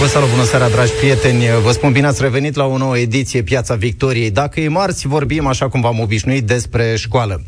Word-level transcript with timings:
Vă 0.00 0.06
salut, 0.06 0.30
bună 0.30 0.44
seara, 0.44 0.68
dragi 0.68 0.92
prieteni! 0.92 1.44
Vă 1.62 1.72
spun 1.72 1.92
bine 1.92 2.06
ați 2.06 2.22
revenit 2.22 2.54
la 2.54 2.64
o 2.64 2.76
nouă 2.76 2.98
ediție 2.98 3.42
Piața 3.42 3.74
Victoriei. 3.74 4.30
Dacă 4.30 4.60
e 4.60 4.68
marți, 4.68 5.06
vorbim, 5.06 5.46
așa 5.46 5.68
cum 5.68 5.80
v-am 5.80 6.00
obișnuit, 6.00 6.46
despre 6.46 6.96
școală. 6.96 7.42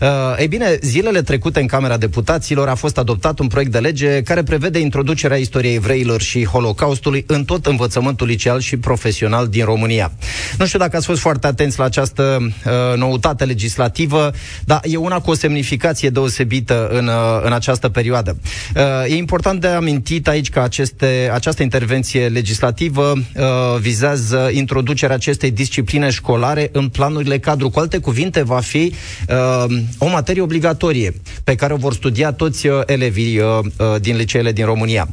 Uh, 0.00 0.08
ei 0.38 0.48
bine, 0.48 0.78
zilele 0.80 1.22
trecute 1.22 1.60
în 1.60 1.66
Camera 1.66 1.96
Deputaților 1.96 2.68
a 2.68 2.74
fost 2.74 2.98
adoptat 2.98 3.38
un 3.38 3.46
proiect 3.46 3.72
de 3.72 3.78
lege 3.78 4.22
care 4.22 4.42
prevede 4.42 4.78
introducerea 4.78 5.36
istoriei 5.36 5.74
evreilor 5.74 6.20
și 6.20 6.44
Holocaustului 6.44 7.24
în 7.26 7.44
tot 7.44 7.66
învățământul 7.66 8.26
liceal 8.26 8.60
și 8.60 8.76
profesional 8.76 9.48
din 9.48 9.64
România. 9.64 10.12
Nu 10.58 10.66
știu 10.66 10.78
dacă 10.78 10.96
ați 10.96 11.06
fost 11.06 11.20
foarte 11.20 11.46
atenți 11.46 11.78
la 11.78 11.84
această 11.84 12.38
uh, 12.40 12.96
noutate 12.96 13.44
legislativă, 13.44 14.32
dar 14.64 14.80
e 14.84 14.96
una 14.96 15.20
cu 15.20 15.30
o 15.30 15.34
semnificație 15.34 16.10
deosebită 16.10 16.88
în, 16.88 17.06
uh, 17.06 17.40
în 17.42 17.52
această 17.52 17.88
perioadă. 17.88 18.36
Uh, 18.76 18.82
e 19.12 19.16
important 19.16 19.60
de 19.60 19.66
amintit 19.66 20.28
aici 20.28 20.50
că 20.50 20.60
aceste, 20.60 21.30
această 21.32 21.62
intervenție 21.62 21.94
intervenție 21.96 22.38
legislativă 22.38 23.12
uh, 23.12 23.44
vizează 23.80 24.50
introducerea 24.52 25.14
acestei 25.14 25.50
discipline 25.50 26.10
școlare 26.10 26.68
în 26.72 26.88
planurile 26.88 27.38
cadru. 27.38 27.70
Cu 27.70 27.78
alte 27.78 27.98
cuvinte, 27.98 28.42
va 28.42 28.60
fi 28.60 28.92
uh, 29.28 29.76
o 29.98 30.08
materie 30.08 30.42
obligatorie 30.42 31.14
pe 31.44 31.54
care 31.54 31.72
o 31.72 31.76
vor 31.76 31.94
studia 31.94 32.32
toți 32.32 32.66
uh, 32.66 32.80
elevii 32.86 33.38
uh, 33.38 33.46
uh, 33.78 34.00
din 34.00 34.16
liceele 34.16 34.52
din 34.52 34.64
România. 34.64 35.08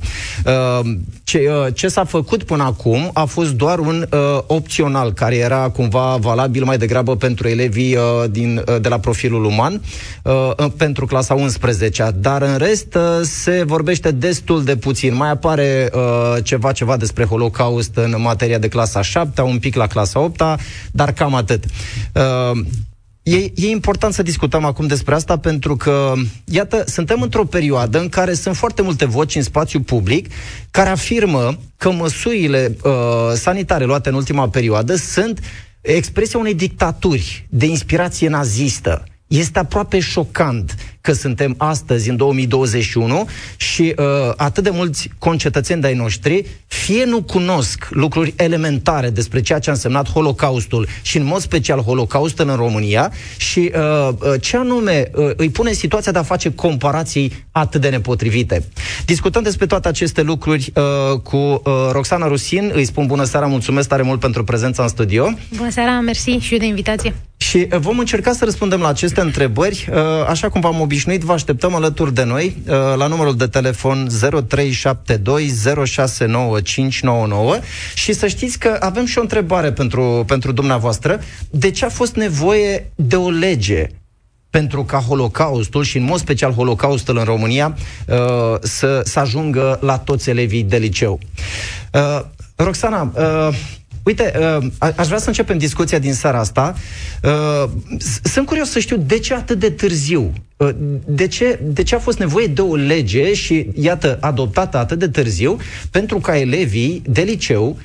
Uh, 0.45 0.79
ce, 1.23 1.49
uh, 1.65 1.73
ce 1.73 1.87
s-a 1.87 2.03
făcut 2.03 2.43
până 2.43 2.63
acum 2.63 3.09
a 3.13 3.23
fost 3.23 3.51
doar 3.51 3.79
un 3.79 4.07
uh, 4.11 4.19
opțional 4.47 5.13
care 5.13 5.35
era 5.35 5.69
cumva 5.69 6.17
valabil 6.19 6.63
mai 6.63 6.77
degrabă 6.77 7.15
pentru 7.15 7.47
elevii 7.47 7.95
uh, 7.95 8.01
din, 8.29 8.63
uh, 8.67 8.81
de 8.81 8.89
la 8.89 8.99
profilul 8.99 9.43
uman 9.43 9.81
uh, 10.23 10.51
pentru 10.77 11.05
clasa 11.05 11.33
11 11.33 12.11
dar 12.19 12.41
în 12.41 12.57
rest 12.57 12.95
uh, 12.95 13.01
se 13.21 13.63
vorbește 13.65 14.11
destul 14.11 14.63
de 14.63 14.75
puțin. 14.75 15.15
Mai 15.15 15.29
apare 15.29 15.89
uh, 15.93 16.43
ceva 16.43 16.71
ceva 16.73 16.97
despre 16.97 17.25
Holocaust 17.25 17.95
în 17.95 18.15
materia 18.17 18.57
de 18.57 18.67
clasa 18.67 19.01
7 19.01 19.41
un 19.41 19.59
pic 19.59 19.75
la 19.75 19.87
clasa 19.87 20.19
8 20.19 20.41
dar 20.91 21.13
cam 21.13 21.33
atât. 21.35 21.63
Uh, 22.13 22.59
E, 23.23 23.51
e 23.55 23.69
important 23.69 24.13
să 24.13 24.23
discutăm 24.23 24.65
acum 24.65 24.87
despre 24.87 25.13
asta 25.13 25.37
pentru 25.37 25.75
că, 25.75 26.13
iată, 26.45 26.83
suntem 26.87 27.21
într-o 27.21 27.45
perioadă 27.45 27.99
în 27.99 28.09
care 28.09 28.33
sunt 28.33 28.55
foarte 28.55 28.81
multe 28.81 29.05
voci 29.05 29.35
în 29.35 29.41
spațiu 29.41 29.81
public 29.81 30.27
care 30.71 30.89
afirmă 30.89 31.57
că 31.77 31.91
măsurile 31.91 32.77
uh, 32.83 32.91
sanitare 33.33 33.85
luate 33.85 34.09
în 34.09 34.15
ultima 34.15 34.49
perioadă 34.49 34.95
sunt 34.95 35.39
expresia 35.81 36.39
unei 36.39 36.53
dictaturi 36.53 37.47
de 37.49 37.65
inspirație 37.65 38.27
nazistă. 38.29 39.03
Este 39.27 39.59
aproape 39.59 39.99
șocant 39.99 40.75
că 41.03 41.13
suntem 41.13 41.55
astăzi, 41.57 42.09
în 42.09 42.15
2021, 42.15 43.27
și 43.57 43.93
uh, 43.97 44.05
atât 44.35 44.63
de 44.63 44.69
mulți 44.69 45.09
concetățeni 45.17 45.81
de-ai 45.81 45.93
noștri 45.93 46.45
fie 46.67 47.03
nu 47.05 47.21
cunosc 47.21 47.87
lucruri 47.89 48.33
elementare 48.37 49.09
despre 49.09 49.41
ceea 49.41 49.59
ce 49.59 49.69
a 49.69 49.73
însemnat 49.73 50.09
Holocaustul 50.09 50.87
și 51.01 51.17
în 51.17 51.25
mod 51.25 51.41
special 51.41 51.79
Holocaustul 51.79 52.49
în 52.49 52.55
România 52.55 53.11
și 53.37 53.71
uh, 53.75 54.09
uh, 54.09 54.41
ce 54.41 54.57
anume 54.57 55.11
uh, 55.15 55.31
îi 55.35 55.49
pune 55.49 55.71
situația 55.71 56.11
de 56.11 56.19
a 56.19 56.23
face 56.23 56.51
comparații 56.51 57.45
atât 57.51 57.81
de 57.81 57.89
nepotrivite. 57.89 58.63
Discutăm 59.05 59.43
despre 59.43 59.65
toate 59.65 59.87
aceste 59.87 60.21
lucruri 60.21 60.71
uh, 60.75 61.19
cu 61.19 61.37
uh, 61.37 61.61
Roxana 61.91 62.27
Rusin. 62.27 62.71
Îi 62.73 62.85
spun 62.85 63.05
bună 63.05 63.23
seara, 63.23 63.45
mulțumesc 63.45 63.87
tare 63.87 64.01
mult 64.01 64.19
pentru 64.19 64.43
prezența 64.43 64.83
în 64.83 64.89
studio. 64.89 65.33
Bună 65.57 65.71
seara, 65.71 65.99
mersi 65.99 66.29
și 66.29 66.53
eu 66.53 66.59
de 66.59 66.65
invitație. 66.65 67.13
Și 67.37 67.67
uh, 67.71 67.79
vom 67.79 67.99
încerca 67.99 68.31
să 68.31 68.45
răspundem 68.45 68.79
la 68.79 68.87
aceste 68.87 69.21
întrebări, 69.21 69.87
uh, 69.91 69.97
așa 70.27 70.49
cum 70.49 70.61
v-am 70.61 70.81
obișnuit, 70.81 70.91
vă 71.23 71.33
așteptăm 71.33 71.75
alături 71.75 72.13
de 72.13 72.23
noi 72.23 72.57
uh, 72.67 72.73
la 72.95 73.07
numărul 73.07 73.35
de 73.35 73.47
telefon 73.47 74.07
0372 74.47 75.47
069599 75.85 77.57
și 77.95 78.13
să 78.13 78.27
știți 78.27 78.59
că 78.59 78.77
avem 78.79 79.05
și 79.05 79.17
o 79.17 79.21
întrebare 79.21 79.71
pentru, 79.71 80.23
pentru 80.27 80.51
dumneavoastră. 80.51 81.19
De 81.49 81.71
ce 81.71 81.85
a 81.85 81.89
fost 81.89 82.15
nevoie 82.15 82.91
de 82.95 83.15
o 83.15 83.29
lege 83.29 83.87
pentru 84.49 84.83
ca 84.83 84.97
Holocaustul 84.97 85.83
și 85.83 85.97
în 85.97 86.03
mod 86.03 86.19
special 86.19 86.53
Holocaustul 86.53 87.17
în 87.17 87.23
România 87.23 87.77
să, 88.61 89.01
să 89.03 89.19
ajungă 89.19 89.79
la 89.81 89.97
toți 89.97 90.29
elevii 90.29 90.63
de 90.63 90.77
liceu? 90.77 91.19
Roxana, 92.55 93.11
Uite, 94.03 94.33
uh, 94.59 94.91
aș 94.95 95.07
vrea 95.07 95.19
să 95.19 95.27
începem 95.27 95.57
discuția 95.57 95.99
din 95.99 96.13
seara 96.13 96.39
asta. 96.39 96.75
Uh, 97.23 97.69
sunt 98.23 98.45
curios 98.45 98.69
să 98.69 98.79
știu 98.79 98.97
de 98.97 99.19
ce 99.19 99.33
atât 99.33 99.59
de 99.59 99.69
târziu. 99.69 100.33
Uh, 100.57 100.69
de 101.05 101.27
ce, 101.27 101.59
de 101.63 101.83
ce 101.83 101.95
a 101.95 101.99
fost 101.99 102.19
nevoie 102.19 102.47
de 102.47 102.61
o 102.61 102.75
lege 102.75 103.33
și, 103.33 103.69
iată, 103.75 104.17
adoptată 104.21 104.77
atât 104.77 104.99
de 104.99 105.09
târziu 105.09 105.57
pentru 105.91 106.17
ca 106.17 106.37
elevii 106.37 107.01
de 107.05 107.21
liceu 107.21 107.77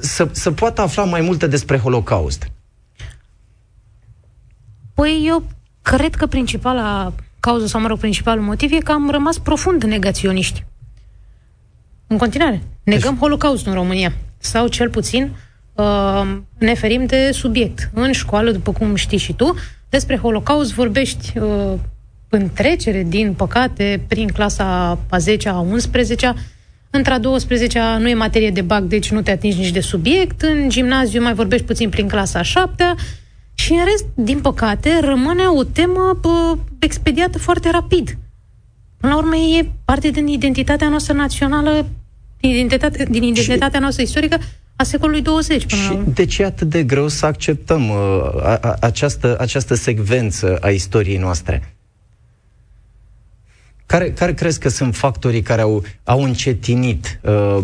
să, 0.00 0.28
să 0.30 0.50
poată 0.50 0.80
afla 0.80 1.04
mai 1.04 1.20
multe 1.20 1.46
despre 1.46 1.78
Holocaust? 1.78 2.50
Păi 4.94 5.22
eu 5.26 5.44
cred 5.82 6.14
că 6.14 6.26
principala 6.26 7.12
cauză, 7.40 7.66
sau 7.66 7.80
mă 7.80 7.86
rog, 7.86 7.98
principalul 7.98 8.44
motiv 8.44 8.72
e 8.72 8.78
că 8.78 8.92
am 8.92 9.10
rămas 9.10 9.38
profund 9.38 9.84
negaționiști. 9.84 10.64
În 12.06 12.16
continuare, 12.18 12.62
negăm 12.82 13.10
deci... 13.10 13.20
Holocaustul 13.20 13.70
în 13.70 13.78
România 13.78 14.12
sau 14.38 14.66
cel 14.66 14.90
puțin 14.90 15.30
uh, 15.72 16.36
ne 16.58 16.74
ferim 16.74 17.06
de 17.06 17.30
subiect. 17.32 17.90
În 17.94 18.12
școală, 18.12 18.50
după 18.50 18.72
cum 18.72 18.94
știi 18.94 19.18
și 19.18 19.32
tu, 19.32 19.54
despre 19.88 20.16
Holocaust 20.16 20.72
vorbești 20.72 21.38
uh, 21.38 21.72
în 22.28 22.48
trecere, 22.54 23.02
din 23.02 23.32
păcate, 23.32 24.04
prin 24.08 24.28
clasa 24.28 24.98
a 25.08 25.16
10-a, 25.18 25.50
a 25.50 25.66
11-a, 25.66 26.34
Între 26.90 27.12
a 27.12 27.20
12-a 27.20 27.98
nu 27.98 28.08
e 28.08 28.14
materie 28.14 28.50
de 28.50 28.60
bac, 28.60 28.82
deci 28.82 29.10
nu 29.10 29.22
te 29.22 29.30
atingi 29.30 29.58
nici 29.58 29.70
de 29.70 29.80
subiect. 29.80 30.42
În 30.42 30.68
gimnaziu 30.68 31.22
mai 31.22 31.34
vorbești 31.34 31.66
puțin 31.66 31.88
prin 31.88 32.08
clasa 32.08 32.38
a 32.38 32.42
7 32.42 32.94
și 33.54 33.72
în 33.72 33.84
rest, 33.84 34.04
din 34.14 34.40
păcate, 34.40 35.00
rămâne 35.00 35.46
o 35.46 35.64
temă 35.64 36.18
pă, 36.20 36.58
expediată 36.78 37.38
foarte 37.38 37.70
rapid. 37.70 38.18
Până 38.96 39.12
la 39.12 39.18
urmă, 39.18 39.36
e 39.36 39.70
parte 39.84 40.10
din 40.10 40.26
identitatea 40.26 40.88
noastră 40.88 41.12
națională 41.14 41.86
din, 42.40 42.50
identitate, 42.50 43.06
din 43.10 43.22
identitatea 43.22 43.74
și, 43.74 43.80
noastră 43.80 44.02
istorică 44.02 44.38
a 44.76 44.82
secolului 44.82 45.22
20. 45.22 45.66
Până 45.66 45.82
și 45.82 45.98
de 46.14 46.24
ce 46.24 46.42
e 46.42 46.44
atât 46.44 46.68
de 46.68 46.82
greu 46.82 47.08
să 47.08 47.26
acceptăm 47.26 47.88
uh, 47.88 47.96
a, 48.42 48.58
a, 48.60 48.76
această, 48.80 49.36
această 49.40 49.74
secvență 49.74 50.58
a 50.60 50.68
istoriei 50.68 51.16
noastre? 51.16 51.74
Care, 53.86 54.12
care 54.12 54.34
crezi 54.34 54.60
că 54.60 54.68
sunt 54.68 54.94
factorii 54.94 55.42
care 55.42 55.60
au, 55.60 55.84
au 56.04 56.22
încetinit 56.22 57.20
uh, 57.22 57.58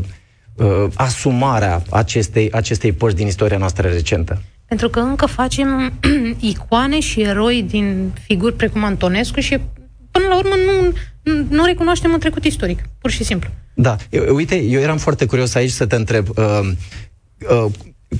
uh, 0.54 0.86
asumarea 0.94 1.82
acestei, 1.90 2.52
acestei 2.52 2.92
părți 2.92 3.16
din 3.16 3.26
istoria 3.26 3.58
noastră 3.58 3.88
recentă? 3.88 4.42
Pentru 4.66 4.88
că 4.88 5.00
încă 5.00 5.26
facem 5.26 5.92
icoane 6.52 7.00
și 7.00 7.20
eroi 7.20 7.62
din 7.62 8.12
figuri 8.26 8.54
precum 8.54 8.84
Antonescu 8.84 9.40
și 9.40 9.60
până 10.14 10.26
la 10.28 10.36
urmă 10.36 10.54
nu, 10.66 10.92
nu 11.48 11.64
recunoaștem 11.64 12.12
un 12.12 12.18
trecut 12.18 12.44
istoric, 12.44 12.78
pur 12.98 13.10
și 13.10 13.24
simplu. 13.24 13.50
Da, 13.74 13.96
uite, 14.32 14.56
eu 14.62 14.80
eram 14.80 14.96
foarte 14.96 15.26
curios 15.26 15.54
aici 15.54 15.70
să 15.70 15.86
te 15.86 15.94
întreb. 15.94 16.28
Uh, 16.28 16.70
uh, 17.50 17.70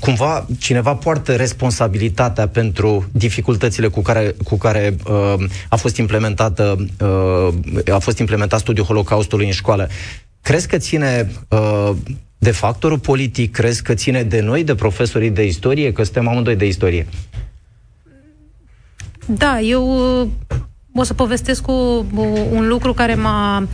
cumva 0.01 0.47
cineva 0.59 0.95
poartă 0.95 1.37
responsabilitatea 1.37 2.49
pentru 2.49 3.09
dificultățile 3.13 3.89
cu 3.89 4.01
care, 4.01 4.35
cu 4.45 4.57
care 4.57 4.97
uh, 5.09 5.45
a 5.69 5.77
fost 5.77 5.97
implementată 5.97 6.87
uh, 7.01 7.93
a 7.95 7.99
fost 7.99 8.19
implementat 8.19 8.61
studiul 8.61 8.87
Holocaustului 8.87 9.47
în 9.47 9.53
școală. 9.53 9.89
Crezi 10.43 10.69
că 10.69 10.77
ține 10.77 11.31
uh, 11.49 11.91
de 12.39 12.51
factorul 12.51 12.99
politic? 12.99 13.53
Crezi 13.53 13.83
că 13.83 13.95
ține 13.95 14.23
de 14.23 14.41
noi, 14.41 14.65
de 14.65 14.75
profesorii 14.75 15.31
de 15.31 15.45
istorie? 15.45 15.93
Că 15.93 16.03
suntem 16.03 16.29
amândoi 16.29 16.57
de 16.57 16.67
istorie. 16.67 17.07
Da, 19.27 19.61
eu 19.61 20.21
uh, 20.21 20.29
o 20.95 21.03
să 21.03 21.15
povestesc 21.15 21.63
cu 21.63 22.07
un 22.51 22.69
lucru 22.69 22.93
care 22.93 23.15
m-a, 23.15 23.69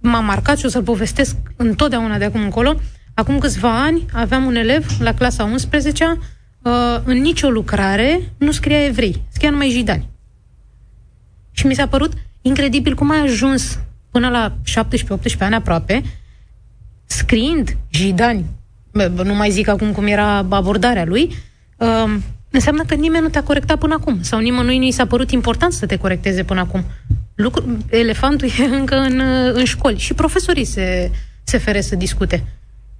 m-a 0.00 0.20
marcat 0.20 0.58
și 0.58 0.66
o 0.66 0.68
să-l 0.68 0.82
povestesc 0.82 1.36
întotdeauna 1.56 2.18
de 2.18 2.24
acum 2.24 2.42
încolo. 2.42 2.74
Acum 3.14 3.38
câțiva 3.38 3.82
ani 3.82 4.06
aveam 4.12 4.44
un 4.44 4.56
elev 4.56 4.86
la 4.98 5.14
clasa 5.14 5.44
11 5.44 6.18
uh, 6.62 6.72
în 7.04 7.20
nicio 7.20 7.50
lucrare 7.50 8.32
nu 8.38 8.50
scria 8.50 8.84
evrei, 8.84 9.22
scria 9.28 9.50
numai 9.50 9.70
jidani. 9.70 10.08
Și 11.50 11.66
mi 11.66 11.74
s-a 11.74 11.86
părut 11.88 12.12
incredibil 12.42 12.94
cum 12.94 13.10
a 13.10 13.20
ajuns 13.20 13.78
până 14.10 14.28
la 14.28 14.52
17-18 15.34 15.38
ani 15.38 15.54
aproape, 15.54 16.02
scriind 17.04 17.76
jidani, 17.90 18.44
nu 19.24 19.34
mai 19.34 19.50
zic 19.50 19.68
acum 19.68 19.92
cum 19.92 20.06
era 20.06 20.36
abordarea 20.36 21.04
lui, 21.04 21.34
uh, 21.76 22.16
înseamnă 22.50 22.84
că 22.86 22.94
nimeni 22.94 23.22
nu 23.22 23.28
te-a 23.28 23.42
corectat 23.42 23.78
până 23.78 23.94
acum 23.94 24.22
sau 24.22 24.38
nimănui 24.38 24.78
nu 24.78 24.86
i 24.86 24.90
s-a 24.90 25.06
părut 25.06 25.30
important 25.30 25.72
să 25.72 25.86
te 25.86 25.96
corecteze 25.96 26.44
până 26.44 26.60
acum. 26.60 26.84
Lucru, 27.34 27.76
elefantul 27.90 28.48
e 28.58 28.64
încă 28.64 28.96
în, 28.96 29.22
în 29.52 29.64
școli 29.64 29.98
și 29.98 30.14
profesorii 30.14 30.64
se, 30.64 31.10
se 31.44 31.58
fere 31.58 31.80
să 31.80 31.96
discute. 31.96 32.44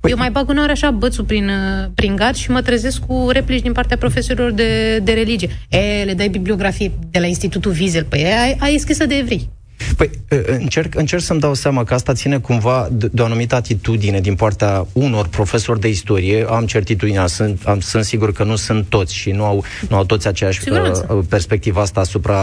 Păi... 0.01 0.11
Eu 0.11 0.17
mai 0.17 0.31
bag 0.31 0.49
uneori 0.49 0.71
așa 0.71 0.91
bățul 0.91 1.25
prin, 1.25 1.49
uh, 1.49 1.89
prin 1.95 2.17
gard 2.17 2.35
și 2.35 2.51
mă 2.51 2.63
trezesc 2.63 3.01
cu 3.07 3.29
replici 3.31 3.63
din 3.63 3.73
partea 3.73 3.97
profesorilor 3.97 4.51
de, 4.51 4.99
de 4.99 5.13
religie. 5.13 5.49
E, 5.69 6.05
le 6.05 6.15
dai 6.15 6.29
bibliografie 6.29 6.93
de 7.11 7.19
la 7.19 7.27
Institutul 7.27 7.73
Vizel. 7.73 8.05
Păi 8.05 8.25
ai, 8.25 8.57
ai 8.59 8.79
scrisă 8.79 9.07
de 9.07 9.15
evrei. 9.15 9.49
Păi, 9.97 10.11
încerc, 10.47 10.95
încerc 10.95 11.23
să-mi 11.23 11.41
dau 11.41 11.55
seama 11.55 11.85
că 11.85 11.95
asta 11.95 12.13
ține 12.13 12.39
cumva 12.39 12.89
de, 12.93 13.09
de 13.13 13.23
o 13.23 13.25
anumită 13.25 13.55
atitudine 13.55 14.21
din 14.21 14.35
partea 14.35 14.87
unor 14.93 15.29
profesori 15.29 15.81
de 15.81 15.89
istorie. 15.89 16.47
Am 16.49 16.67
certitudinea, 16.67 17.27
sunt, 17.27 17.61
am, 17.65 17.81
sunt 17.81 18.05
sigur 18.05 18.33
că 18.33 18.45
nu 18.45 18.57
sunt 18.57 18.87
toți 18.89 19.15
și 19.15 19.31
nu 19.31 19.45
au, 19.45 19.65
nu 19.89 19.97
au 19.97 20.05
toți 20.05 20.27
aceeași 20.27 20.71
uh, 20.71 21.19
perspectivă 21.29 21.81
asta 21.81 22.01
asupra 22.01 22.43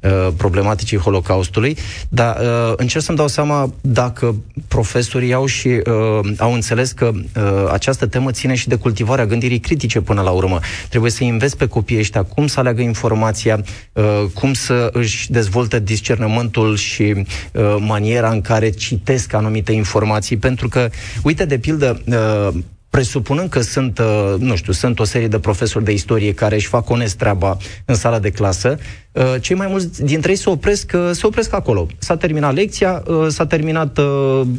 uh, 0.00 0.28
problematicii 0.36 0.98
Holocaustului, 0.98 1.76
dar 2.08 2.36
uh, 2.40 2.72
încerc 2.76 3.04
să-mi 3.04 3.16
dau 3.16 3.28
seama 3.28 3.72
dacă 3.80 4.34
profesorii 4.68 5.32
au 5.32 5.46
și 5.46 5.68
uh, 5.68 6.32
au 6.38 6.52
înțeles 6.52 6.92
că 6.92 7.10
uh, 7.14 7.42
această 7.72 8.06
temă 8.06 8.30
ține 8.30 8.54
și 8.54 8.68
de 8.68 8.74
cultivarea 8.74 9.26
gândirii 9.26 9.60
critice 9.60 10.00
până 10.00 10.20
la 10.20 10.30
urmă. 10.30 10.58
Trebuie 10.88 11.10
să 11.10 11.24
înveți 11.24 11.56
pe 11.56 11.66
copiii 11.66 11.98
ăștia 12.00 12.22
cum 12.22 12.46
să 12.46 12.60
aleagă 12.60 12.80
informația, 12.80 13.64
uh, 13.92 14.24
cum 14.34 14.52
să 14.52 14.90
își 14.92 15.30
dezvolte 15.30 15.80
discernământul 15.80 16.76
și 16.76 16.91
uh, 17.00 17.76
maniera 17.78 18.30
în 18.30 18.40
care 18.40 18.70
citesc 18.70 19.32
anumite 19.32 19.72
informații, 19.72 20.36
pentru 20.36 20.68
că, 20.68 20.90
uite, 21.22 21.44
de 21.44 21.58
pildă, 21.58 22.02
uh, 22.06 22.62
presupunând 22.92 23.48
că 23.48 23.60
sunt, 23.60 23.98
uh, 23.98 24.34
nu 24.38 24.56
știu, 24.56 24.72
sunt 24.72 24.98
o 24.98 25.04
serie 25.04 25.28
de 25.28 25.38
profesori 25.38 25.84
de 25.84 25.92
istorie 25.92 26.34
care 26.34 26.54
își 26.54 26.66
fac 26.66 26.90
onest 26.90 27.16
treaba 27.16 27.56
în 27.84 27.94
sala 27.94 28.18
de 28.18 28.30
clasă, 28.30 28.78
uh, 29.12 29.34
cei 29.40 29.56
mai 29.56 29.66
mulți 29.70 30.04
dintre 30.04 30.30
ei 30.30 30.36
se 30.36 30.50
opresc, 30.50 30.92
uh, 30.94 31.10
se 31.12 31.26
opresc 31.26 31.54
acolo. 31.54 31.86
S-a 31.98 32.16
terminat 32.16 32.54
lecția, 32.54 33.02
s-a 33.28 33.46
terminat 33.46 33.98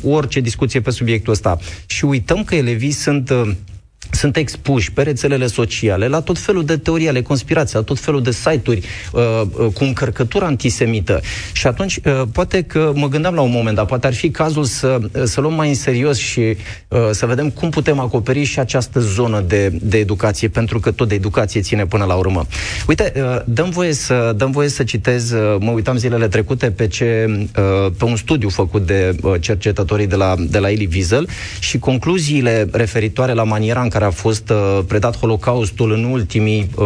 orice 0.04 0.40
discuție 0.40 0.82
pe 0.82 0.92
subiectul 0.92 1.34
ăsta. 1.34 1.58
Și 1.86 2.06
uităm 2.06 2.44
că 2.44 2.56
elevii 2.56 2.92
sunt 2.92 3.32
sunt 4.14 4.38
expuși 4.38 4.92
pe 4.92 5.02
rețelele 5.02 5.48
sociale 5.48 6.08
la 6.08 6.22
tot 6.22 6.38
felul 6.38 6.66
de 6.66 6.78
teorii 6.78 7.08
ale 7.08 7.22
conspirației, 7.22 7.80
la 7.80 7.88
tot 7.94 8.00
felul 8.00 8.22
de 8.22 8.32
site-uri 8.32 8.82
uh, 9.12 9.22
uh, 9.42 9.66
cu 9.74 9.84
încărcătură 9.84 10.46
antisemită. 10.46 11.22
Și 11.54 11.68
atunci, 11.68 12.00
uh, 12.06 12.22
poate 12.32 12.62
că 12.62 12.92
mă 12.96 13.08
gândeam 13.08 13.34
la 13.34 13.42
un 13.42 13.52
moment, 13.52 13.76
dar 13.76 13.86
poate 13.86 14.08
ar 14.08 14.14
fi 14.14 14.30
cazul 14.30 14.64
să, 14.64 15.00
uh, 15.02 15.24
să 15.24 15.42
luăm 15.42 15.54
mai 15.54 15.68
în 15.68 15.76
serios 15.76 16.18
și 16.18 16.40
uh, 16.40 17.00
să 17.12 17.26
vedem 17.26 17.50
cum 17.50 17.70
putem 17.70 18.00
acoperi 18.00 18.44
și 18.44 18.60
această 18.60 19.00
zonă 19.00 19.44
de, 19.48 19.72
de 19.82 19.98
educație, 19.98 20.48
pentru 20.48 20.80
că 20.80 20.92
tot 20.92 21.08
de 21.08 21.16
educație 21.16 21.62
ține 21.62 21.86
până 21.86 22.06
la 22.06 22.14
urmă. 22.14 22.46
Uite, 22.88 23.14
uh, 23.16 23.42
dăm 23.46 23.70
voie 23.70 23.94
să, 23.94 24.34
dăm 24.38 24.52
voie 24.52 24.70
să 24.70 24.84
citez, 24.84 25.32
uh, 25.32 25.56
mă 25.60 25.72
uitam 25.72 25.98
zilele 25.98 26.28
trecute 26.28 26.72
pe, 26.72 26.88
ce, 26.88 27.28
uh, 27.30 27.92
pe 27.98 28.06
un 28.06 28.16
studiu 28.16 28.50
făcut 28.50 28.86
de 28.86 29.16
uh, 29.22 29.34
cercetătorii 29.40 30.08
de 30.08 30.16
la, 30.16 30.36
de 30.40 30.58
la 30.58 30.72
Eli 30.72 30.90
Wiesel 30.94 31.28
și 31.60 31.80
concluziile 31.80 32.68
referitoare 32.72 33.34
la 33.34 33.44
maniera 33.44 33.82
în 33.82 33.90
care 33.90 34.03
care 34.04 34.16
a 34.16 34.22
fost 34.22 34.50
uh, 34.50 34.80
predat 34.88 35.18
Holocaustul 35.18 35.92
în 35.92 36.04
ultimii 36.04 36.70
uh, 36.76 36.86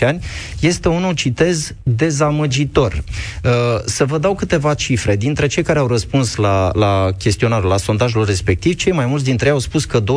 10-15 0.00 0.06
ani, 0.06 0.24
este 0.60 0.88
unul, 0.88 1.14
citez, 1.14 1.74
dezamăgitor. 1.82 3.02
Uh, 3.44 3.50
să 3.84 4.04
vă 4.04 4.18
dau 4.18 4.34
câteva 4.34 4.74
cifre. 4.74 5.16
Dintre 5.16 5.46
cei 5.46 5.62
care 5.62 5.78
au 5.78 5.86
răspuns 5.86 6.36
la, 6.36 6.70
la 6.74 7.08
chestionarul, 7.18 7.68
la 7.68 7.76
sondajul 7.76 8.24
respectiv, 8.24 8.74
cei 8.74 8.92
mai 8.92 9.06
mulți 9.06 9.24
dintre 9.24 9.46
ei 9.46 9.52
au 9.52 9.58
spus 9.58 9.84
că 9.84 10.00
26% 10.00 10.04
uh, 10.04 10.14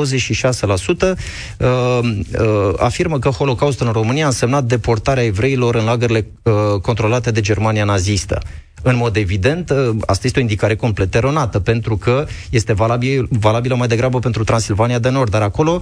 uh, 1.59 2.73
afirmă 2.77 3.19
că 3.19 3.29
Holocaustul 3.29 3.87
în 3.87 3.93
România 3.93 4.23
a 4.23 4.27
însemnat 4.27 4.63
deportarea 4.63 5.23
evreilor 5.23 5.75
în 5.75 5.85
lagările 5.85 6.27
uh, 6.43 6.53
controlate 6.81 7.31
de 7.31 7.41
Germania 7.41 7.83
nazistă. 7.83 8.39
În 8.81 8.95
mod 8.95 9.15
evident, 9.15 9.69
ă, 9.69 9.95
asta 10.05 10.27
este 10.27 10.39
o 10.39 10.41
indicare 10.41 10.75
complet 10.75 11.15
eronată, 11.15 11.59
pentru 11.59 11.97
că 11.97 12.25
este 12.49 12.73
valabil, 12.73 13.27
valabilă 13.29 13.75
mai 13.75 13.87
degrabă 13.87 14.19
pentru 14.19 14.43
Transilvania 14.43 14.99
de 14.99 15.09
Nord, 15.09 15.31
dar 15.31 15.41
acolo 15.41 15.79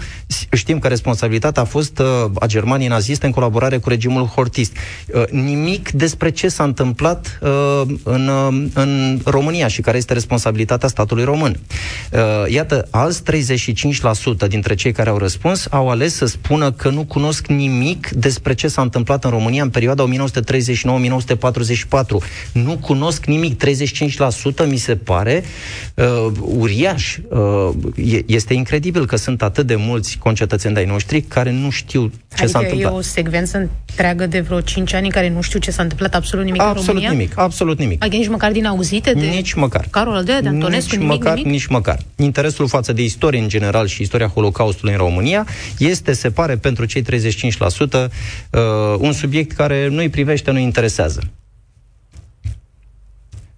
știm 0.52 0.80
că 0.80 0.88
responsabilitatea 0.88 1.62
a 1.62 1.66
fost 1.66 2.00
ă, 2.00 2.32
a 2.40 2.46
Germaniei 2.46 2.90
naziste 2.90 3.26
în 3.26 3.32
colaborare 3.32 3.78
cu 3.78 3.90
regimul 3.90 4.26
hortist. 4.26 4.76
Ă, 5.14 5.26
nimic 5.32 5.92
despre 5.92 6.30
ce 6.30 6.48
s-a 6.48 6.64
întâmplat 6.64 7.40
în, 8.04 8.30
în 8.74 9.20
România 9.26 9.68
și 9.68 9.82
care 9.82 9.98
este 9.98 10.14
responsabilitatea 10.14 10.88
statului 10.88 11.24
român. 11.24 11.60
Iată, 12.48 12.88
alți 12.90 13.22
35% 14.44 14.48
dintre 14.48 14.76
cei 14.76 14.92
care 14.92 15.10
au 15.10 15.18
răspuns 15.18 15.68
au 15.70 15.90
ales 15.90 16.16
să 16.16 16.26
spună 16.26 16.72
că 16.72 16.90
nu 16.90 17.04
cunosc 17.04 17.48
nimic 17.48 18.10
despre 18.10 18.54
ce 18.54 18.68
s-a 18.68 18.82
întâmplat 18.82 19.24
în 19.24 19.30
România 19.30 19.64
în 19.64 19.70
perioada 19.70 20.06
1939-1944. 20.08 20.08
Nu 22.52 22.78
cunosc 22.84 23.26
nimic. 23.26 23.64
35% 23.66 24.68
mi 24.68 24.78
se 24.78 24.96
pare 24.96 25.44
uh, 25.94 26.32
uriaș. 26.42 27.18
Uh, 27.30 27.70
este 28.26 28.54
incredibil 28.54 29.06
că 29.06 29.16
sunt 29.16 29.42
atât 29.42 29.68
de 29.68 29.76
mulți 29.76 30.18
concetățeni 30.18 30.74
de-ai 30.74 30.86
noștri 30.86 31.22
care 31.22 31.52
nu 31.52 31.70
știu 31.70 32.08
ce 32.08 32.44
adică 32.44 32.48
s-a 32.48 32.60
întâmplat. 32.60 32.92
e 32.92 32.96
o 32.96 33.02
secvență 33.02 33.70
întreagă 33.90 34.26
de 34.26 34.40
vreo 34.40 34.62
5 34.62 34.94
ani 34.94 35.10
care 35.10 35.30
nu 35.30 35.42
știu 35.42 35.60
ce 35.60 35.72
s-a 35.72 35.82
întâmplat 35.82 36.16
absolut 36.16 36.46
nimic 36.46 36.62
absolut 36.62 36.88
în 36.88 36.94
România? 36.94 37.12
nimic, 37.12 37.38
absolut 37.38 37.80
nimic. 37.80 38.04
Adică 38.04 38.18
nici 38.18 38.30
măcar 38.30 38.52
din 38.52 38.66
auzite 38.66 39.14
de 39.14 39.26
nici 39.26 39.54
măcar. 39.54 39.88
Carol 39.90 40.14
al 40.14 40.24
de 40.24 40.32
Antonescu, 40.32 40.96
nici 40.96 41.00
nimic, 41.00 41.08
măcar, 41.08 41.36
nimic? 41.36 41.52
Nici 41.52 41.66
măcar. 41.66 42.00
Interesul 42.16 42.68
față 42.68 42.94
de 42.94 43.04
istorie 43.04 43.40
în 43.40 43.48
general 43.48 43.88
și 43.88 44.02
istoria 44.02 44.28
Holocaustului 44.28 44.94
în 44.94 45.00
România 45.00 45.48
este, 45.78 46.14
se 46.14 46.30
pare, 46.32 46.58
pentru 46.58 46.86
cei 46.86 47.02
35% 47.02 47.06
uh, 47.10 48.62
un 48.98 49.14
subiect 49.14 49.52
care 49.52 49.88
nu-i 49.88 50.10
privește, 50.10 50.52
nu 50.52 50.60
interesează. 50.60 51.22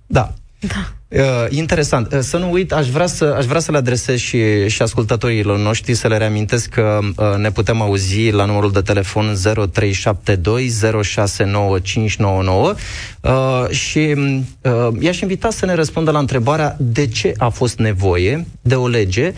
Da. 0.08 0.34
Da. 0.60 0.94
Uh, 1.08 1.46
interesant. 1.50 2.14
Uh, 2.14 2.20
să 2.20 2.38
nu 2.38 2.52
uit, 2.52 2.72
aș 2.72 2.90
vrea 2.90 3.06
să, 3.06 3.36
aș 3.38 3.46
vrea 3.46 3.60
să 3.60 3.72
le 3.72 3.78
adresez 3.78 4.18
și, 4.18 4.70
și 4.70 4.82
ascultătorilor 4.82 5.58
noștri, 5.58 5.94
să 5.94 6.08
le 6.08 6.18
reamintesc 6.18 6.70
că 6.70 7.00
uh, 7.16 7.36
ne 7.38 7.52
putem 7.52 7.82
auzi 7.82 8.30
la 8.30 8.46
numărul 8.46 8.72
de 8.72 8.82
telefon 8.82 9.36
0372 9.72 10.70
069599 11.04 12.74
uh, 13.22 13.70
și 13.70 14.16
uh, 14.62 14.88
i-aș 15.00 15.20
invita 15.20 15.50
să 15.50 15.66
ne 15.66 15.74
răspundă 15.74 16.12
la 16.12 16.20
întrebarea 16.20 16.76
de 16.80 17.08
ce 17.08 17.34
a 17.38 17.50
fost 17.50 17.78
nevoie 17.78 18.48
de 18.62 18.76
o 18.76 18.88
lege 18.88 19.34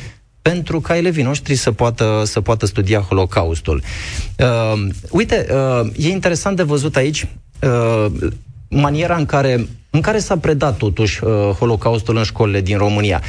pentru 0.49 0.79
ca 0.79 0.97
elevii 0.97 1.23
noștri 1.23 1.55
să 1.55 1.71
poată, 1.71 2.21
să 2.25 2.41
poată 2.41 2.65
studia 2.65 2.99
Holocaustul. 2.99 3.81
Uh, 4.39 4.87
uite, 5.11 5.45
uh, 5.51 5.89
e 5.97 6.09
interesant 6.09 6.55
de 6.55 6.63
văzut 6.63 6.95
aici 6.95 7.27
uh, 7.61 8.05
maniera 8.69 9.15
în 9.15 9.25
care, 9.25 9.67
în 9.97 10.03
care 10.03 10.19
s-a 10.19 10.37
predat 10.37 10.77
totuși 10.77 11.23
uh, 11.23 11.31
Holocaustul 11.59 12.17
în 12.17 12.23
școlile 12.23 12.61
din 12.61 12.77
România. 12.77 13.21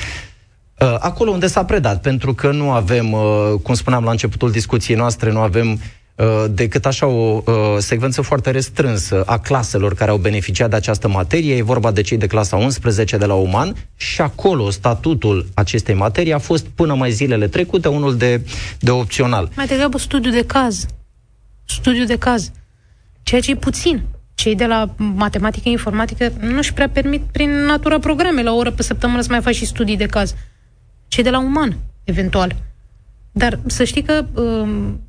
Uh, 0.80 0.96
acolo 0.98 1.30
unde 1.30 1.46
s-a 1.46 1.64
predat, 1.64 2.00
pentru 2.00 2.34
că 2.34 2.50
nu 2.50 2.70
avem, 2.70 3.12
uh, 3.12 3.20
cum 3.62 3.74
spuneam 3.74 4.04
la 4.04 4.10
începutul 4.10 4.50
discuției 4.50 4.96
noastre, 4.96 5.32
nu 5.32 5.38
avem 5.38 5.70
uh, 5.70 6.44
decât 6.50 6.86
așa 6.86 7.06
o 7.06 7.42
uh, 7.44 7.54
secvență 7.78 8.22
foarte 8.22 8.50
restrânsă 8.50 9.22
a 9.26 9.38
claselor 9.38 9.94
care 9.94 10.10
au 10.10 10.16
beneficiat 10.16 10.70
de 10.70 10.76
această 10.76 11.08
materie. 11.08 11.54
E 11.56 11.62
vorba 11.62 11.90
de 11.90 12.00
cei 12.00 12.18
de 12.18 12.26
clasa 12.26 12.56
11 12.56 13.16
de 13.16 13.24
la 13.24 13.34
Uman 13.34 13.74
și 13.96 14.20
acolo 14.20 14.70
statutul 14.70 15.46
acestei 15.54 15.94
materii 15.94 16.32
a 16.32 16.38
fost 16.38 16.66
până 16.66 16.94
mai 16.94 17.10
zilele 17.10 17.48
trecute 17.48 17.88
unul 17.88 18.16
de, 18.16 18.40
de 18.78 18.90
opțional. 18.90 19.50
Mai 19.56 19.66
degrabă 19.66 19.98
studiu 19.98 20.30
de 20.30 20.44
caz. 20.44 20.86
Studiu 21.64 22.04
de 22.04 22.16
caz. 22.18 22.50
Ceea 23.22 23.40
ce 23.40 23.50
e 23.50 23.56
puțin 23.56 24.02
cei 24.48 24.56
de 24.56 24.66
la 24.66 24.94
matematică, 24.96 25.68
informatică 25.68 26.32
nu-și 26.40 26.72
prea 26.72 26.88
permit 26.88 27.22
prin 27.32 27.50
natura 27.50 27.98
programe 27.98 28.42
la 28.42 28.52
o 28.52 28.56
oră 28.56 28.70
pe 28.70 28.82
săptămână 28.82 29.20
să 29.20 29.28
mai 29.30 29.40
faci 29.40 29.54
și 29.54 29.64
studii 29.66 29.96
de 29.96 30.06
caz. 30.06 30.34
Cei 31.08 31.22
de 31.22 31.30
la 31.30 31.38
uman, 31.38 31.76
eventual. 32.04 32.56
Dar 33.32 33.58
să 33.66 33.84
știi 33.84 34.02
că 34.02 34.24
um, 34.34 35.00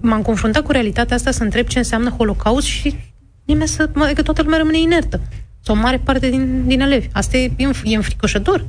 m-am 0.00 0.22
confruntat 0.22 0.62
cu 0.62 0.72
realitatea 0.72 1.16
asta 1.16 1.30
să 1.30 1.42
întreb 1.42 1.66
ce 1.66 1.78
înseamnă 1.78 2.10
holocaust 2.10 2.66
și 2.66 2.96
nimeni 3.44 3.68
să, 3.68 3.90
adică 3.94 4.22
toată 4.22 4.42
lumea 4.42 4.58
rămâne 4.58 4.80
inertă. 4.80 5.20
Sau 5.60 5.74
o 5.74 5.78
mare 5.78 5.98
parte 5.98 6.30
din, 6.30 6.66
din 6.66 6.80
elevi. 6.80 7.08
Asta 7.12 7.36
e, 7.36 7.50
e 7.84 7.96
înfricoșător. 7.96 8.64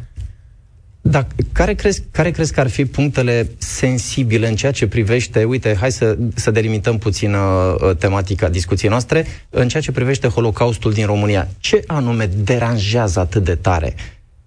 Da, 1.10 1.28
care 1.52 1.74
crezi, 1.74 2.04
care 2.12 2.32
crezi 2.32 2.54
că 2.54 2.60
ar 2.60 2.70
fi 2.70 2.86
punctele 2.86 3.50
sensibile 3.58 4.48
în 4.48 4.56
ceea 4.56 4.72
ce 4.72 4.88
privește, 4.88 5.44
uite, 5.44 5.76
hai 5.80 5.92
să, 5.92 6.18
să 6.36 6.52
delimităm 6.52 6.98
puțin 6.98 7.34
uh, 7.34 7.96
tematica 7.98 8.50
discuției 8.50 8.90
noastre, 8.90 9.26
în 9.50 9.68
ceea 9.68 9.82
ce 9.82 9.92
privește 9.92 10.28
Holocaustul 10.28 10.94
din 10.94 11.06
România. 11.06 11.48
Ce 11.60 11.84
anume 11.88 12.30
deranjează 12.44 13.20
atât 13.20 13.44
de 13.44 13.56
tare? 13.56 13.96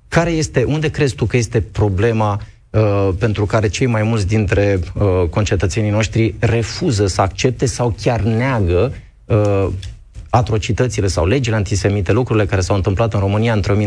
Care 0.08 0.30
este, 0.30 0.64
unde 0.64 0.88
crezi 0.88 1.14
tu 1.14 1.24
că 1.24 1.36
este 1.36 1.60
problema 1.60 2.40
uh, 2.70 3.08
pentru 3.18 3.46
care 3.46 3.68
cei 3.68 3.86
mai 3.86 4.02
mulți 4.02 4.26
dintre 4.26 4.78
uh, 4.94 5.04
concetățenii 5.30 5.90
noștri 5.90 6.34
refuză 6.38 7.06
să 7.06 7.20
accepte 7.20 7.66
sau 7.66 7.94
chiar 8.02 8.20
neagă 8.20 8.92
uh, 9.24 9.68
atrocitățile 10.30 11.06
sau 11.06 11.26
legile 11.26 11.56
antisemite, 11.56 12.12
lucrurile 12.12 12.46
care 12.46 12.60
s-au 12.60 12.76
întâmplat 12.76 13.14
în 13.14 13.20
România 13.20 13.52
între 13.52 13.74
1939-1944? 13.74 13.78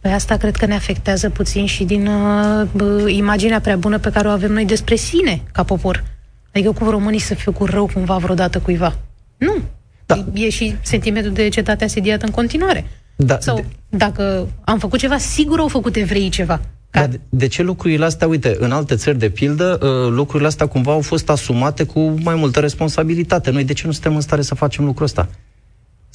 Păi 0.00 0.12
asta 0.12 0.36
cred 0.36 0.56
că 0.56 0.66
ne 0.66 0.74
afectează 0.74 1.30
puțin 1.30 1.66
și 1.66 1.84
din 1.84 2.06
uh, 2.06 2.68
imaginea 3.06 3.60
prea 3.60 3.76
bună 3.76 3.98
pe 3.98 4.10
care 4.10 4.28
o 4.28 4.30
avem 4.30 4.52
noi 4.52 4.64
despre 4.64 4.94
sine 4.94 5.42
ca 5.52 5.62
popor. 5.62 6.04
Adică 6.54 6.72
cu 6.72 6.90
românii 6.90 7.18
să 7.18 7.34
fiu 7.34 7.52
cu 7.52 7.64
rău 7.64 7.90
cumva 7.94 8.16
vreodată 8.16 8.58
cuiva. 8.58 8.96
Nu. 9.36 9.54
Da. 10.06 10.24
E 10.34 10.48
și 10.48 10.74
sentimentul 10.82 11.32
de 11.32 11.48
cetate 11.48 11.84
asediată 11.84 12.24
în 12.24 12.30
continuare. 12.30 12.86
Da, 13.16 13.38
Sau 13.40 13.56
de... 13.56 13.64
dacă 13.88 14.48
am 14.64 14.78
făcut 14.78 14.98
ceva, 14.98 15.18
sigur 15.18 15.58
au 15.58 15.68
făcut 15.68 15.96
evreii 15.96 16.28
ceva. 16.28 16.60
Ca... 16.90 17.00
Dar 17.00 17.10
de 17.28 17.46
ce 17.46 17.62
lucrurile 17.62 18.04
astea, 18.04 18.26
uite, 18.26 18.56
în 18.58 18.72
alte 18.72 18.94
țări 18.94 19.18
de 19.18 19.30
pildă, 19.30 19.78
uh, 19.82 20.12
lucrurile 20.12 20.48
astea 20.48 20.66
cumva 20.66 20.92
au 20.92 21.00
fost 21.00 21.30
asumate 21.30 21.84
cu 21.84 22.00
mai 22.00 22.34
multă 22.34 22.60
responsabilitate. 22.60 23.50
Noi 23.50 23.64
de 23.64 23.72
ce 23.72 23.86
nu 23.86 23.92
suntem 23.92 24.14
în 24.14 24.20
stare 24.20 24.42
să 24.42 24.54
facem 24.54 24.84
lucrul 24.84 25.04
ăsta? 25.04 25.28